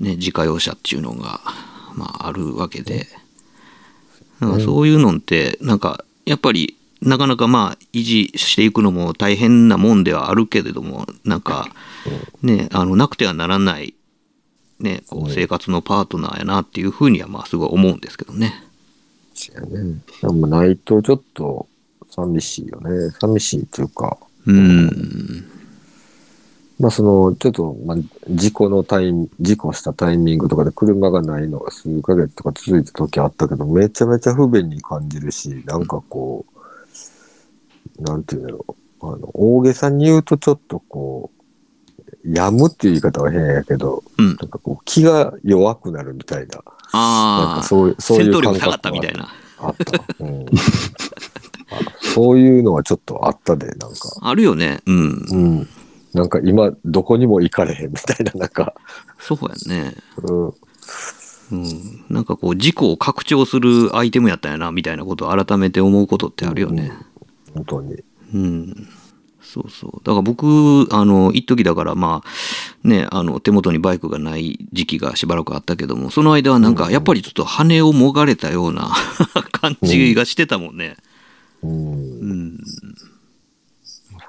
[0.00, 1.40] う、ね、自家用車っていうのが、
[1.94, 3.06] まあ、あるわけで、
[4.40, 11.68] なんかそういうのって、なんか、やっぱり、なかなかまあ、維持していくのも大変なもんではあるけれども、なんか、
[12.42, 13.94] ね、あの、なくてはならない、
[14.78, 18.64] ね、こう生活のパートナーやなっていうふうにはまあすごい思うんですけどね。
[19.60, 20.00] ね。
[20.20, 21.66] でもないとちょっと
[22.10, 23.10] 寂しいよね。
[23.20, 25.51] 寂しいっていうか、うん。
[26.82, 27.96] まあその、ちょっと、まあ、
[28.28, 36.44] 事故のタイミ事故したタイミングとかで車がないのが数ヶ月とか続いた時あったけど、めちゃめちゃ不便に感じるし、なんかこ
[37.98, 38.66] う、なんていうんだろ
[39.00, 39.06] う。
[39.14, 41.30] あの、大げさに言うとちょっとこ
[42.24, 46.62] う、やむっていう言い方は変やけど、うんなんかこう、気が弱くなるみたいな、なん
[46.94, 49.28] ああ、かそういう、そういう感覚下がったみたいな。
[49.58, 50.04] あった。
[50.18, 50.46] うん、
[51.70, 54.10] あそういうのはちょっとあったで、なんか。
[54.20, 54.80] あるよね。
[54.86, 55.26] うん。
[55.30, 55.68] うん。
[56.14, 58.74] なんか今、どこにも行かれへんみたいな、なんか、
[59.18, 59.94] そうやね。
[60.22, 62.04] うん、うん。
[62.10, 66.92] なんかこう、事故を拡張するアイテムやったんやな、みたいなことを改めて思うことってあるよね。
[67.54, 68.02] 本当に。
[68.34, 68.88] うん。
[69.42, 69.90] そうそう。
[70.04, 78.90] だから僕、あの、一時だから、まあ、ね、あの、手元にバイクがない時期がしばらくあったけども、その間はなんか、やっぱりちょっと羽をもがれたような
[79.52, 80.96] 感じがしてたもんね。
[81.62, 82.34] うんう。
[82.34, 82.58] ん。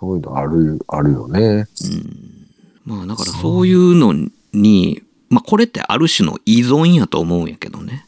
[0.03, 1.67] そういうのある、あるよね。
[2.85, 4.13] まあ、だからそういうの
[4.51, 8.05] に、まあ、これってある種の依存やと思うんやけどね。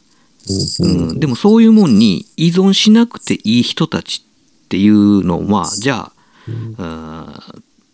[0.80, 1.08] うん。
[1.08, 4.24] うん、でもそういうもんに依存しなくていい人たち
[4.64, 6.12] っていうのはじゃあ、
[6.48, 6.76] うん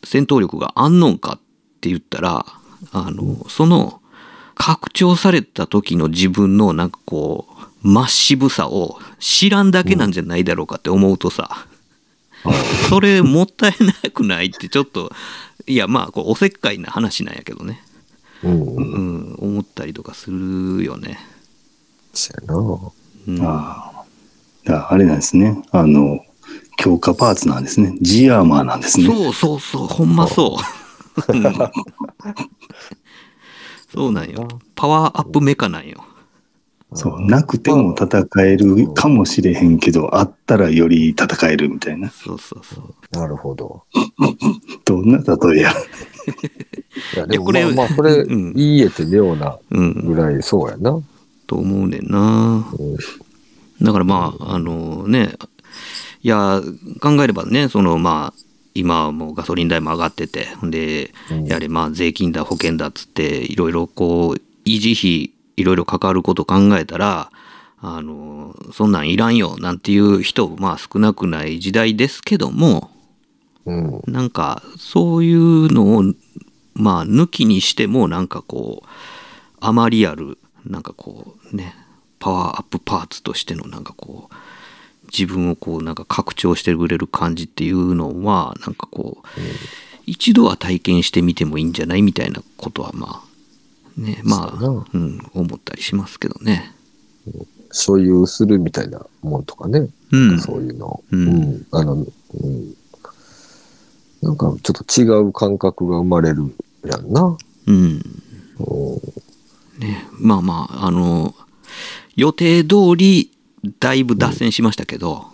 [0.05, 1.39] 戦闘力があんのんかっ
[1.81, 2.45] て言ったら
[2.91, 4.03] あのその
[4.57, 11.67] 拡張された時の自分のなんかこう真っ渋さを知らんだけなんじゃないだろうかって思うとさ、
[12.89, 15.13] それもったいなくないってちょっと
[15.67, 17.81] いやまあこうおせっかいな話なんやけどね、
[18.43, 18.63] うん。
[18.63, 21.19] うん、思ったりとかするよね。
[22.13, 22.93] そうやな。
[23.29, 23.93] うんあ
[24.69, 24.89] あ。
[24.91, 25.61] あれなんですね。
[25.73, 26.25] あの、
[26.77, 27.97] 強化パーツなんですね。
[28.01, 29.07] G アーマーなんですね。
[29.07, 30.57] そうそうそう、ほんまそ
[31.29, 31.33] う。
[31.33, 31.43] うん
[33.93, 34.49] そうなんよ。
[34.75, 36.03] パワーアップメカなんよ。
[36.95, 37.21] そう。
[37.21, 42.11] なくても戦えるかもしれへんけど、あったらより戦えるみたいな。
[42.11, 43.19] そうそうそう。
[43.19, 43.85] なるほど。
[44.85, 45.73] どんな例えや。
[45.73, 50.07] いや、でもこれまあまあ、これ、うんいいえって妙なうん。
[50.07, 51.01] ぐらいそうやな。
[51.47, 52.65] と思うねんな。
[52.79, 52.97] うん
[53.85, 55.33] だからまあ、あのね、
[56.23, 56.63] いや、
[57.01, 58.41] 考えればね、そのまあ、
[58.75, 67.31] 今はもうガソリン代も上がってて、で、うんやはりまあ税金だ保険だっつって、いろいろこう、維持費、いろいろかかること考えたら、
[67.81, 72.91] あの、そんなんいらんよ、なんていう人、まあ少なくない時代ですけども、
[73.65, 74.03] うん。
[74.07, 76.05] なんかそういうのを
[76.75, 78.89] まあ抜きにしてもなんかこう
[79.61, 81.75] あまりあるなんかこうね
[82.19, 84.35] パワーアップパーツとしてのなんかこう
[85.07, 89.41] 自分をこうなんか拡張してくれる感じっていうのはなんかこう
[90.07, 93.32] 一度は体験してみてもいいんじゃないみたいなことはまあ
[93.97, 96.75] ねまあそうん思ったりしますけどね。
[97.73, 99.89] 所有するみたいなもんとかね。
[100.11, 101.03] うんそういうの。
[101.11, 101.67] うんうん。
[101.71, 102.75] あの、うん。
[104.23, 107.37] なんかちょっと違う感覚が生まれるやんな。
[107.67, 107.75] うん。
[107.75, 108.03] うん
[109.79, 111.35] ね、まあまあ、あの、
[112.15, 113.33] 予定通り、
[113.81, 115.33] だいぶ脱線しましたけど、ほん。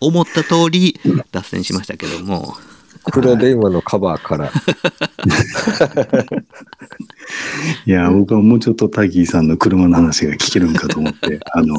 [0.00, 0.98] 思った通り
[1.32, 2.54] 脱線しましたけども、
[3.12, 4.50] 黒電話のカバーから。
[7.86, 11.76] いや、僕はもうちょっとタギーさんの車の話が聞けるんかと思って、 あの、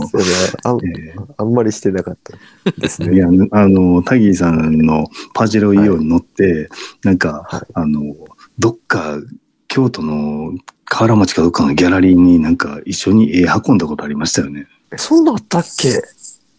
[0.63, 2.33] あんえあんまりしてなかった
[2.79, 3.15] ですね。
[3.15, 6.69] いや、あの、タギーさんのパジェロイオンに乗って、
[7.03, 8.15] なんか、はいあの、
[8.57, 9.19] どっか、
[9.67, 10.53] 京都の
[10.85, 14.67] 河原町かどっかのギャラリーになんか一緒に絵運んだことありましたよね。
[14.97, 16.01] そんなんあったっけ？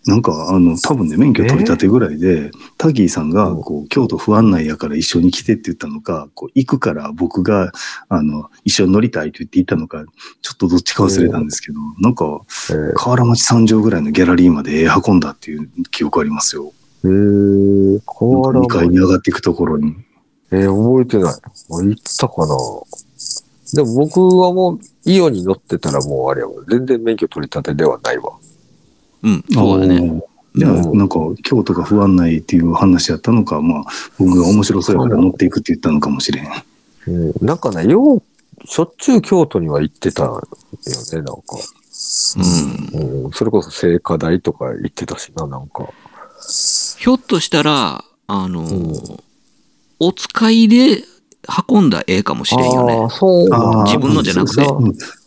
[0.07, 7.71] なんか、あの、多分ね、免許取り立てぐらいで、タギーさんが、うんこう、京都不安内やから一緒に来てって言ったのか、こう、行くから僕が、
[8.09, 10.05] あの、一緒に乗りたいと言って行ったのか、
[10.41, 12.41] ちょっとどっちか忘れたんですけど、なんか、
[12.71, 16.73] えー河原町三条ぐらいのギャラリーまで絵運んだっていう記憶ありますよ。
[17.05, 19.97] えー、河原2階に上がっていくところに。
[20.51, 21.35] えー、覚えてない。
[21.35, 21.39] あ
[21.69, 22.57] 行ったかな
[23.75, 26.65] でも僕はもう、イオンに乗ってたらもうあれやわ。
[26.69, 28.33] 全然免許取り立てではないわ。
[29.23, 30.23] うん、そうだね。
[30.57, 33.85] じゃあ、うんなんか、京都が不安内っていう話やったのか、まあ、
[34.19, 36.47] 僕が面白そうやから乗っていくって言ったのかもしれん。
[37.07, 38.23] うん、なんかね、よう、
[38.65, 40.43] しょっちゅう京都には行ってたよね、
[41.13, 41.35] なんか。
[42.95, 43.25] うん。
[43.25, 45.89] うん、それこそ聖火台とか行ってたしな、なんか。
[46.99, 49.21] ひょっとしたら、あの、ん
[50.01, 51.05] お使いで
[51.69, 52.97] 運んだ絵かもしれんよね。
[53.85, 54.63] 自分のじゃなくて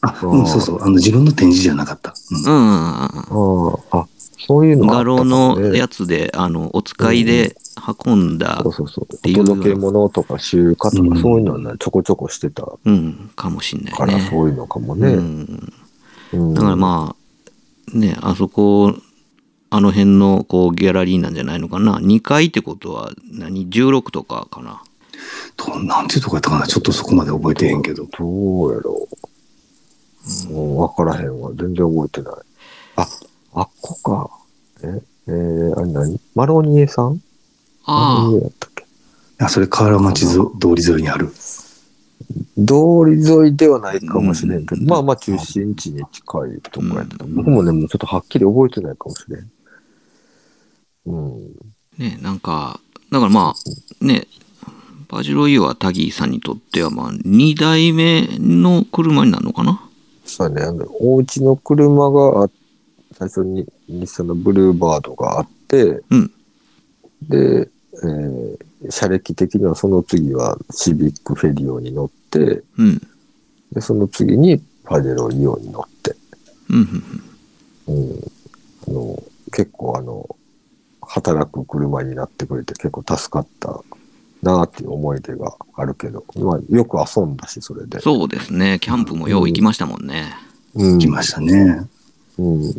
[0.01, 0.81] あ、うん、そうそう。
[0.81, 2.13] あの、自分の展示じゃなかった。
[2.47, 3.73] うんうん。
[3.91, 4.07] あ
[4.45, 7.55] そういうのがあ画廊のやつで、あの、お使いで
[8.05, 9.17] 運んだそう、そうそう。
[9.17, 14.27] ていうお届け物とか集荷とうんかそういうのはね、ちょこちょこしてたうん、かもしんないからね。
[14.29, 15.13] そういうのかもうね。
[15.13, 15.73] ん。
[16.33, 17.15] うんだからま
[17.93, 18.95] あ、ね、あそこ、
[19.69, 21.97] あの辺のこうギャラリーなんじゃないのかな。
[21.99, 24.83] 2階ってことは何 ?16 とかかな。
[25.57, 28.05] どうなんていうとこやったかなちょっとそこまで覚えてへんけど。
[28.05, 29.07] どうやろ
[30.49, 30.53] う。
[30.53, 31.51] うん、わからへんわ。
[31.55, 32.35] 全然覚えてない。
[32.95, 33.07] あ、
[33.53, 34.29] あっこか。
[34.83, 36.19] え、えー、あれ何？
[36.35, 37.05] マロニエさん？
[37.05, 37.21] マロ
[37.85, 38.85] あニエやったっけ？
[39.39, 41.27] あ、それ河原町ぞ通り沿いにある。
[42.55, 42.73] 通
[43.05, 47.25] り沿いではないかもしれんけど、うんまあまあ中心地に近いとこやってた。
[47.25, 49.51] うん僕もね、もうちょっとはっきり覚えてないかもしれん。
[51.05, 51.33] うん。
[51.99, 52.79] あ、ね、なんか、
[53.11, 53.53] だからま
[54.01, 54.25] あ、ね、
[55.07, 59.87] バジロイオはタギーさんにとってはまあ、2代目の車になるのかな？
[60.25, 62.49] そうね、あの、お家の車があ、
[63.13, 66.31] 最初に日産のブルーバードがあって、うん。
[67.23, 67.69] で、
[68.03, 68.57] えー
[68.89, 73.01] 車歴的にはその次はシビックフェリオに乗って、うん。
[73.71, 76.15] で、その次にパジェロイオンに乗って、
[76.69, 77.03] うん、
[77.87, 78.31] うん、うん、
[78.89, 79.23] あの、
[79.53, 80.35] 結構あの、
[81.01, 83.83] 働く車になってくれて結構助かった
[84.43, 87.99] なっていう思い出があるけど、まあ、よく遊んだし、それで。
[87.99, 88.77] そうですね。
[88.79, 90.33] キャンプもよう行きましたもんね。
[90.75, 90.99] うん。
[90.99, 91.87] 来ましたね。
[92.37, 92.73] うん。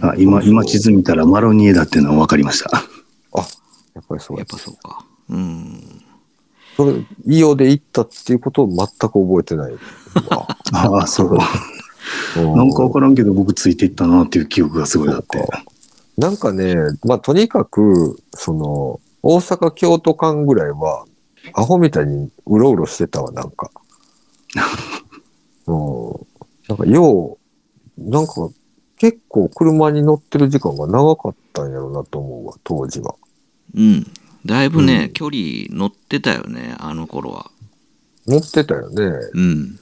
[0.00, 2.70] あ今、今地図見たらマロニエだっていうのは分かりました。
[2.76, 3.46] あ、
[3.94, 5.04] やっぱりそうやっぱそうか。
[5.28, 6.02] うん。
[6.76, 6.92] それ、
[7.26, 9.78] イオで行ったっていうことを全く覚えてないわ。
[10.72, 11.30] ああ、そう。
[11.32, 11.38] うん
[12.36, 15.46] なんか分からんけど僕ついていったなっていう記憶がすごいあって。
[16.18, 21.06] なんかね、まあとにかく、その、大阪、京都間ぐらいは、
[21.54, 23.70] アホみたいにうろうろしてたわ、なんか。
[25.66, 26.26] うん。
[26.68, 27.38] なんか、よ
[27.98, 28.50] う、なんか、
[28.98, 33.14] 結構車に乗ってる時間が長かったんやろうなと思うわ、当時は。
[33.74, 34.06] うん。
[34.44, 35.38] だいぶね、うん距離
[35.70, 37.50] 乗ってたよね、あの頃は。
[38.26, 39.04] 乗ってたよね。
[39.32, 39.78] うん。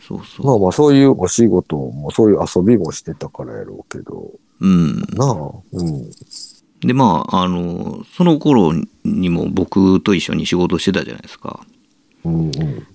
[0.00, 0.46] そうそう。
[0.46, 4.30] まあまあ、そういうお仕事も、そういう遊びもしてたからやろうけど、
[4.60, 5.00] うん。
[5.12, 6.10] なあ、うん。
[6.80, 8.72] でまああのその頃
[9.04, 11.60] にも僕と一緒に仕事してたじゃないですか。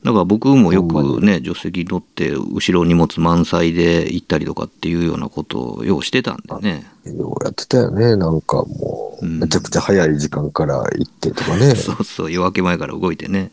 [0.04, 6.86] だから僕もよくね助手席乗って後ろ荷物満載で行ったりとかっていうようなことをようしてたんでね。
[7.06, 8.16] ようやってたよね。
[8.16, 13.52] なんかもうめちゃくちゃ早い時間から行ってとかね、うん、そうそう夜明け前から動いてね。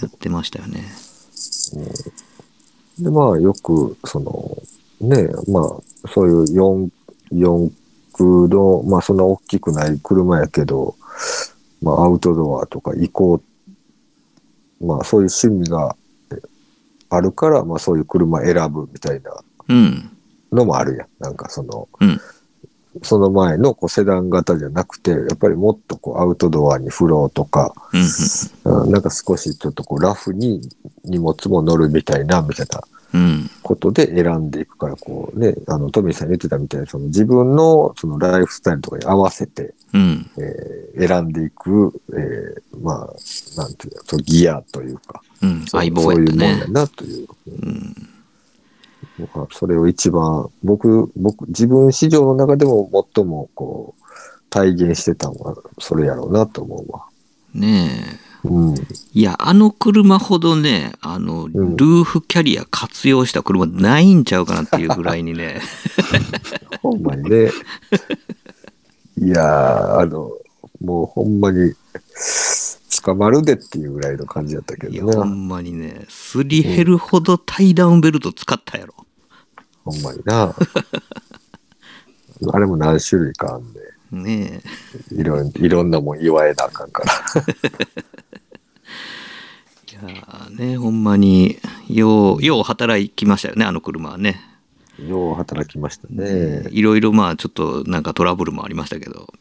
[0.00, 0.82] やってましたよね、
[2.98, 4.56] うん、でまあよくその
[5.02, 6.88] ねまあそういう 4,
[7.34, 7.70] 4
[8.24, 10.96] の、まあそんな大きくない車やけど、
[11.82, 13.42] まあアウトドアとか行こ
[14.80, 15.96] う、まあそういう趣味が
[17.10, 19.42] あるから、まあそういう車選ぶみたいな
[20.52, 21.08] のもあるやん。
[21.18, 22.20] なんかその、うん、
[23.02, 27.74] その前のこうセダン型じゃなくて、やっぱりもっとこうアウトドアにフローとか、
[28.64, 30.60] うん、なんか少しちょっとこうラフに
[31.04, 32.80] 荷物も乗るみたいな、みたいな。
[33.62, 40.30] ことで選んでいくから、こうね、あの、トミーさん言ってたみたいに、その自分のそのライフスタイルとかに合わせて、うん。
[40.38, 42.96] えー選んでいく、えーまあ、
[43.58, 45.60] なんていうの、そうギアというか、うん。
[45.66, 46.66] そう相棒やねそういうもんや。
[46.68, 47.28] なという。
[47.48, 47.94] うん。
[49.18, 54.02] 僕はそれを一番、僕、僕、自分史上の中でも最もこう、
[54.48, 57.04] 体現してたのはそれやろうなと思うわ。
[57.52, 57.90] ね
[58.22, 58.25] え。
[58.46, 58.74] うん。
[59.12, 65.60] いや、あの車ほどね、あの、ルんーフキャリア活用した車ないんちゃうかなっていうぐらいにね、
[66.82, 67.50] ほんまにね。
[69.18, 70.30] いやー、あの、
[70.80, 71.74] もうほんまに、
[73.02, 75.16] 捕まるでっていうぐらいの感じだったけいや、どね。
[75.16, 78.94] ほんまにね、すり減るほどタイダウンベルト使ったやろ。
[79.84, 80.54] ほんまにな。
[82.52, 83.80] あれも何種類かあんで、
[84.22, 84.62] ね
[85.12, 87.12] いろんいろんなもん言わえなあかんから。
[87.36, 87.46] え。
[89.92, 91.58] いやーね、ほんまに、
[91.88, 94.40] よう、よう働きましたよね、あの車はね。
[94.98, 96.68] よう働きましたね。
[96.70, 99.32] いろいろまあ、ちょっとなんかトラブルもありましたけど、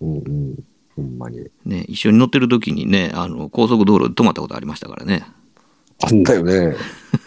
[0.00, 0.64] うんうん。
[0.96, 1.46] ほんまに。
[1.64, 5.24] ね、一緒に乗ってる時にね、あの、高速道路で止まったことありましたからね。
[6.02, 6.76] あったよね。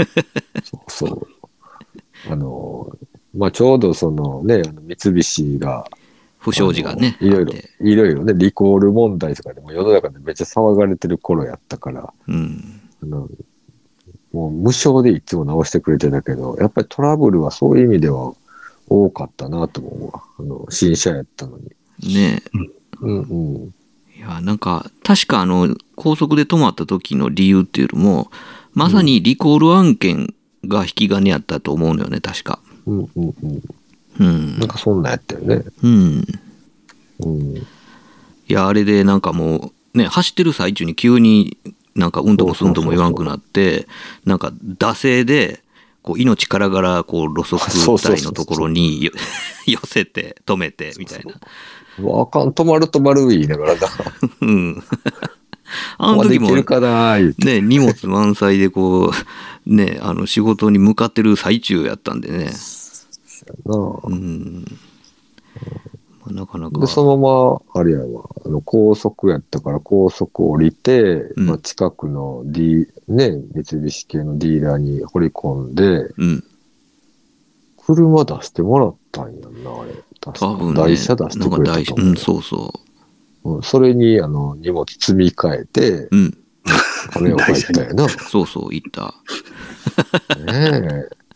[0.63, 1.27] そうそう。
[2.29, 2.97] あの、
[3.35, 4.61] まあ、ちょうどそのね、
[4.99, 5.85] 三菱が、
[6.38, 7.17] 不祥事がね。
[7.19, 12.81] いろいろいろいろね、リコール問題とかでも世の中でめっちゃ騒がれてる頃やったから、うん。
[13.03, 13.29] あの
[14.33, 18.33] もう無償でいつも直してくれてたけど、やっぱりトラブルはそういう意味では
[18.89, 20.23] 多かったなと思うわ。
[20.39, 22.15] あの、新車やったのに。
[22.15, 22.41] ね
[23.01, 23.73] うんうん。
[24.15, 28.31] いや、なんか、確かあの、高速で止まった時の理由っていうのも、
[28.73, 30.33] まさにリコール案件
[30.65, 32.59] が引き金やったと思うのよね、確か。
[32.85, 33.61] うんうんうん。
[34.20, 34.68] うんなん。
[34.68, 35.63] かそんなんやったよね。
[35.84, 36.26] うん。
[37.20, 37.55] うん。
[37.57, 37.63] い
[38.47, 41.57] や、あれでなんかもう、ね、走ってる最中に急に
[41.95, 43.88] なんかうんともすんとも言わんくなって、
[44.26, 45.61] なんか惰性で、
[46.03, 49.11] こう命からがらこう路側帯のところによ
[49.68, 51.34] 寄せて止めてみたいな。
[52.22, 53.88] あかん、止まる止まる言いながらな。
[54.41, 54.84] うん。
[55.97, 56.55] あの時も。
[56.55, 59.11] ね、荷物満載でこ
[59.65, 62.51] う、ね、あの仕事に向かってる最中やったんでね。
[63.66, 64.66] なあうん。
[66.22, 66.80] まあ、なかなか。
[66.80, 71.02] で、そのまま、あれやわ、あの、高速やったから高速降りて、
[71.36, 75.84] うんまあ、近くの D、ね、三菱系のディーラーに掘り込んで、
[76.18, 76.43] うん。
[77.78, 79.93] 車出してもらったんやんな、あれ。
[80.20, 80.82] 多分ね。
[80.82, 82.06] 台車出してくれたと思う。
[82.06, 82.74] なんうん、そうそ
[83.43, 86.38] うんそれに、あの、荷物積み替えてう。、うん。
[87.12, 88.10] 金を入ったんやな。
[88.30, 89.14] そうそう、行った。
[90.36, 91.26] ねえ。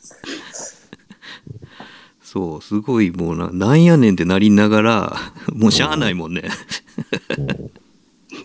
[2.31, 5.17] そう、すごいもうな、なんやねんってなりながら、
[5.53, 6.43] もうしゃあないもんね。
[6.43, 6.45] っ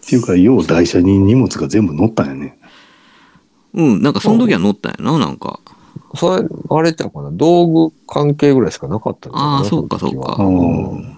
[0.01, 2.59] ていうか、よう台車に荷物が全部乗ったんやね。
[3.75, 5.61] うん、なんかその時は乗ったんやな、なんか。
[6.17, 10.35] それ、あれちゃうかな、道具関係ぐらいしかなかったんだよなああ、そうか、そうか。
[10.41, 11.17] うんうん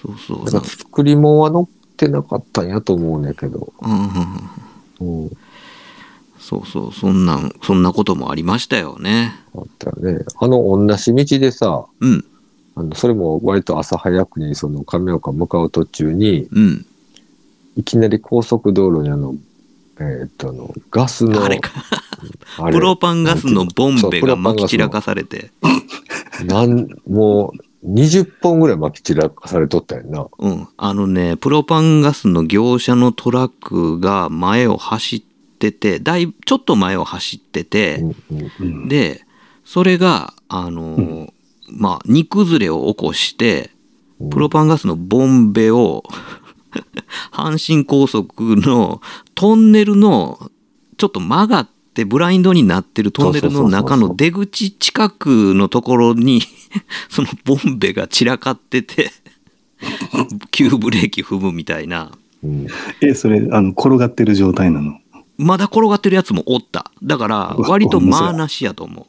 [0.00, 0.44] そうそう。
[0.46, 1.68] だから作り物は乗っ
[1.98, 3.70] てなかったんやと思うねんけど。
[3.82, 3.98] うんうん
[5.00, 5.30] うんうん。
[6.48, 9.34] そうそう、そんなん、そんなこともありましたよね。
[9.54, 10.24] あったよね。
[10.40, 12.24] あの、同じ道でさ、うん、
[12.74, 16.86] あの、それも割と朝早くにその亀岡向かう途中に、うん。
[17.76, 19.34] いきなり高速道路にあの、
[20.00, 21.70] えーっと、あの、ガスの、あれか。
[22.56, 25.50] あれプロパンガスのボンベがそうプロパンガスの撒き散らかされて。
[26.46, 27.52] なん、も
[27.84, 30.26] う、20本ぐらい巻き散らかされとったよな。
[30.38, 30.68] うん。
[30.78, 35.22] あのね、プロパンガスの業者のトラックが前を走っ
[35.58, 38.16] てて、だいぶ、ちょっと前を走ってて、うん。
[38.30, 39.24] うんうん、で、
[39.64, 41.32] それが、あのー
[41.70, 43.70] まあ、荷崩れを起こして、
[44.30, 46.02] プロパンガスのボンベを、
[47.32, 49.00] 阪神高速の
[49.34, 50.50] トンネルの、
[50.96, 56.42] ちょっと曲がってブラインドになってるトンネルの中の出口近くのところに、
[57.08, 59.10] そのボンベが散らかってて、
[60.50, 62.10] 急ブレーキ踏むみたいな。
[62.42, 62.66] うん。
[63.00, 64.98] え、それ、あの、転がってる状態なの？
[65.38, 66.90] まだ転がってるやつもおった。
[67.02, 69.06] だから、割とまあなしやと思う。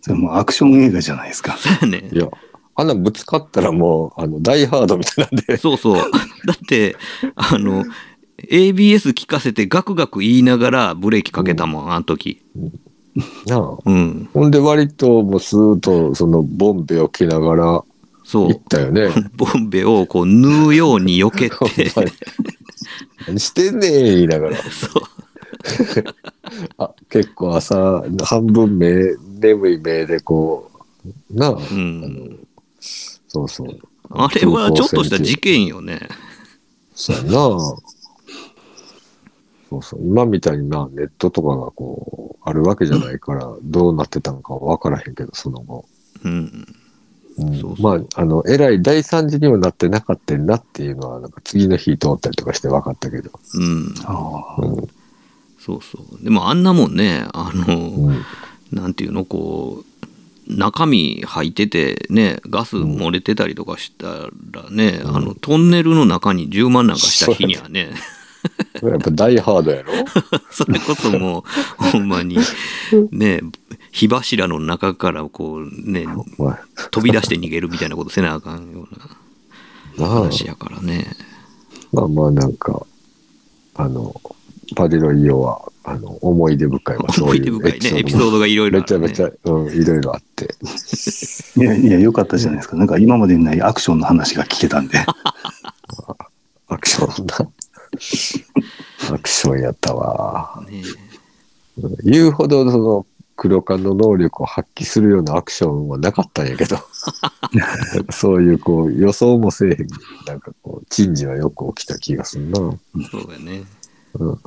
[0.00, 1.56] それもうアクション映画じゃないですか。
[1.56, 2.16] そうやねい。
[2.16, 2.28] や、
[2.76, 5.96] あんなぶつかったらもう、あの、ダイハードみたいなんで、 そうそう。
[5.96, 6.96] だって、
[7.34, 7.84] あの、
[8.48, 12.42] ABS 聞かせてガクガク言いながらブレーキかけたもん、あの時。
[13.46, 13.78] なあ。
[13.84, 14.28] うん。
[14.32, 17.84] ほんで割ともうスーッとそのボンベを着ながら
[18.26, 18.60] そう行っ。
[18.68, 19.08] たよね。
[19.36, 21.90] ボンベをこう縫うように避けて、
[23.26, 24.56] 何してんねん言いながら。
[24.56, 25.25] そう。
[26.78, 30.70] あ、結構朝、半分目、眠い目でこ
[31.30, 32.46] う、なあ、うん。
[33.28, 33.78] そうそう。
[34.10, 36.08] あれはちょっとした事件よね。
[36.94, 37.30] そうやな
[39.68, 40.00] そうそう。
[40.00, 45.86] 今みたいにな、ネットとかがこう、あるわけじゃないから、どうなってたのかわからへんけど、その後。
[46.24, 46.32] うん。
[46.32, 46.76] うん
[47.38, 53.30] そうそうまあ、あの、えらい大惨事にはなってなかったんなっていうのは、なんか次の日通ったりとかして分かったけど。
[53.54, 53.94] うん。
[54.04, 54.88] ああうん。
[55.66, 56.24] そうそう。
[56.24, 58.24] でもあんなもんね、あの、うん。
[58.70, 64.06] なんていうの、こう、中身入っててね、ガス漏れてたりとかした
[64.52, 67.90] らね、あの、トンネルの中に10万なんかした日にはね、
[68.80, 69.92] やっぱ大ハードやろ？
[70.52, 71.42] それこそもう、
[71.90, 72.38] ほんまに、
[73.10, 73.40] ね、
[73.90, 76.06] 火柱の中からこうね、
[76.92, 78.86] 飛び出して逃げるみたいなことせなあかんよ
[79.98, 81.16] うな話やからね。
[81.92, 82.86] まあまあなんか、
[83.74, 84.14] あの、
[84.74, 88.80] パデロイオは、あの、思い出深いわ、そうい思い出深いね、エピソードがいろいろ。
[88.80, 90.54] めちゃめちゃ、うん、いろいろあって。
[91.56, 92.76] いやいや、よかったじゃないですか。
[92.76, 94.98] なんか今までにないアクションの話が聞けたんで。
[96.68, 97.34] アクションな。
[99.14, 100.62] アクションやったわ。
[100.68, 100.82] ね
[102.02, 103.06] 言うほどその
[103.36, 106.78] 黒缶の能力を発揮するようなアクションはなかったんやけど。
[108.10, 109.76] そういうこう予想もせえへん。
[110.26, 112.56] なんかこう、珍事はよく起きた気がするな。
[112.56, 112.78] そ
[113.18, 113.64] うやね。
[114.14, 114.40] うん。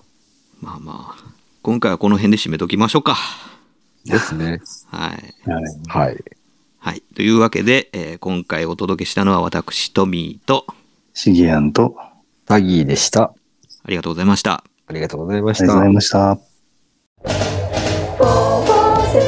[0.62, 1.24] まあまあ、
[1.62, 3.18] 今回はこの辺で締めときましょうか。
[4.05, 4.62] ですね。
[4.88, 5.49] はい。
[5.49, 6.24] はいはい。
[6.80, 7.03] はい。
[7.16, 10.66] というわけで、えー今回お届けしたのは私、トミーと、
[11.14, 11.95] シゲアンと、
[12.45, 13.34] タギーでした。
[13.84, 14.64] ありがとうございました。
[14.88, 15.93] ありがとうございましたありがとうござい。
[15.93, 16.10] まし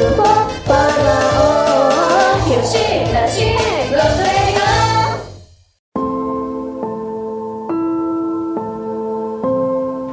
[0.06, 0.11] た。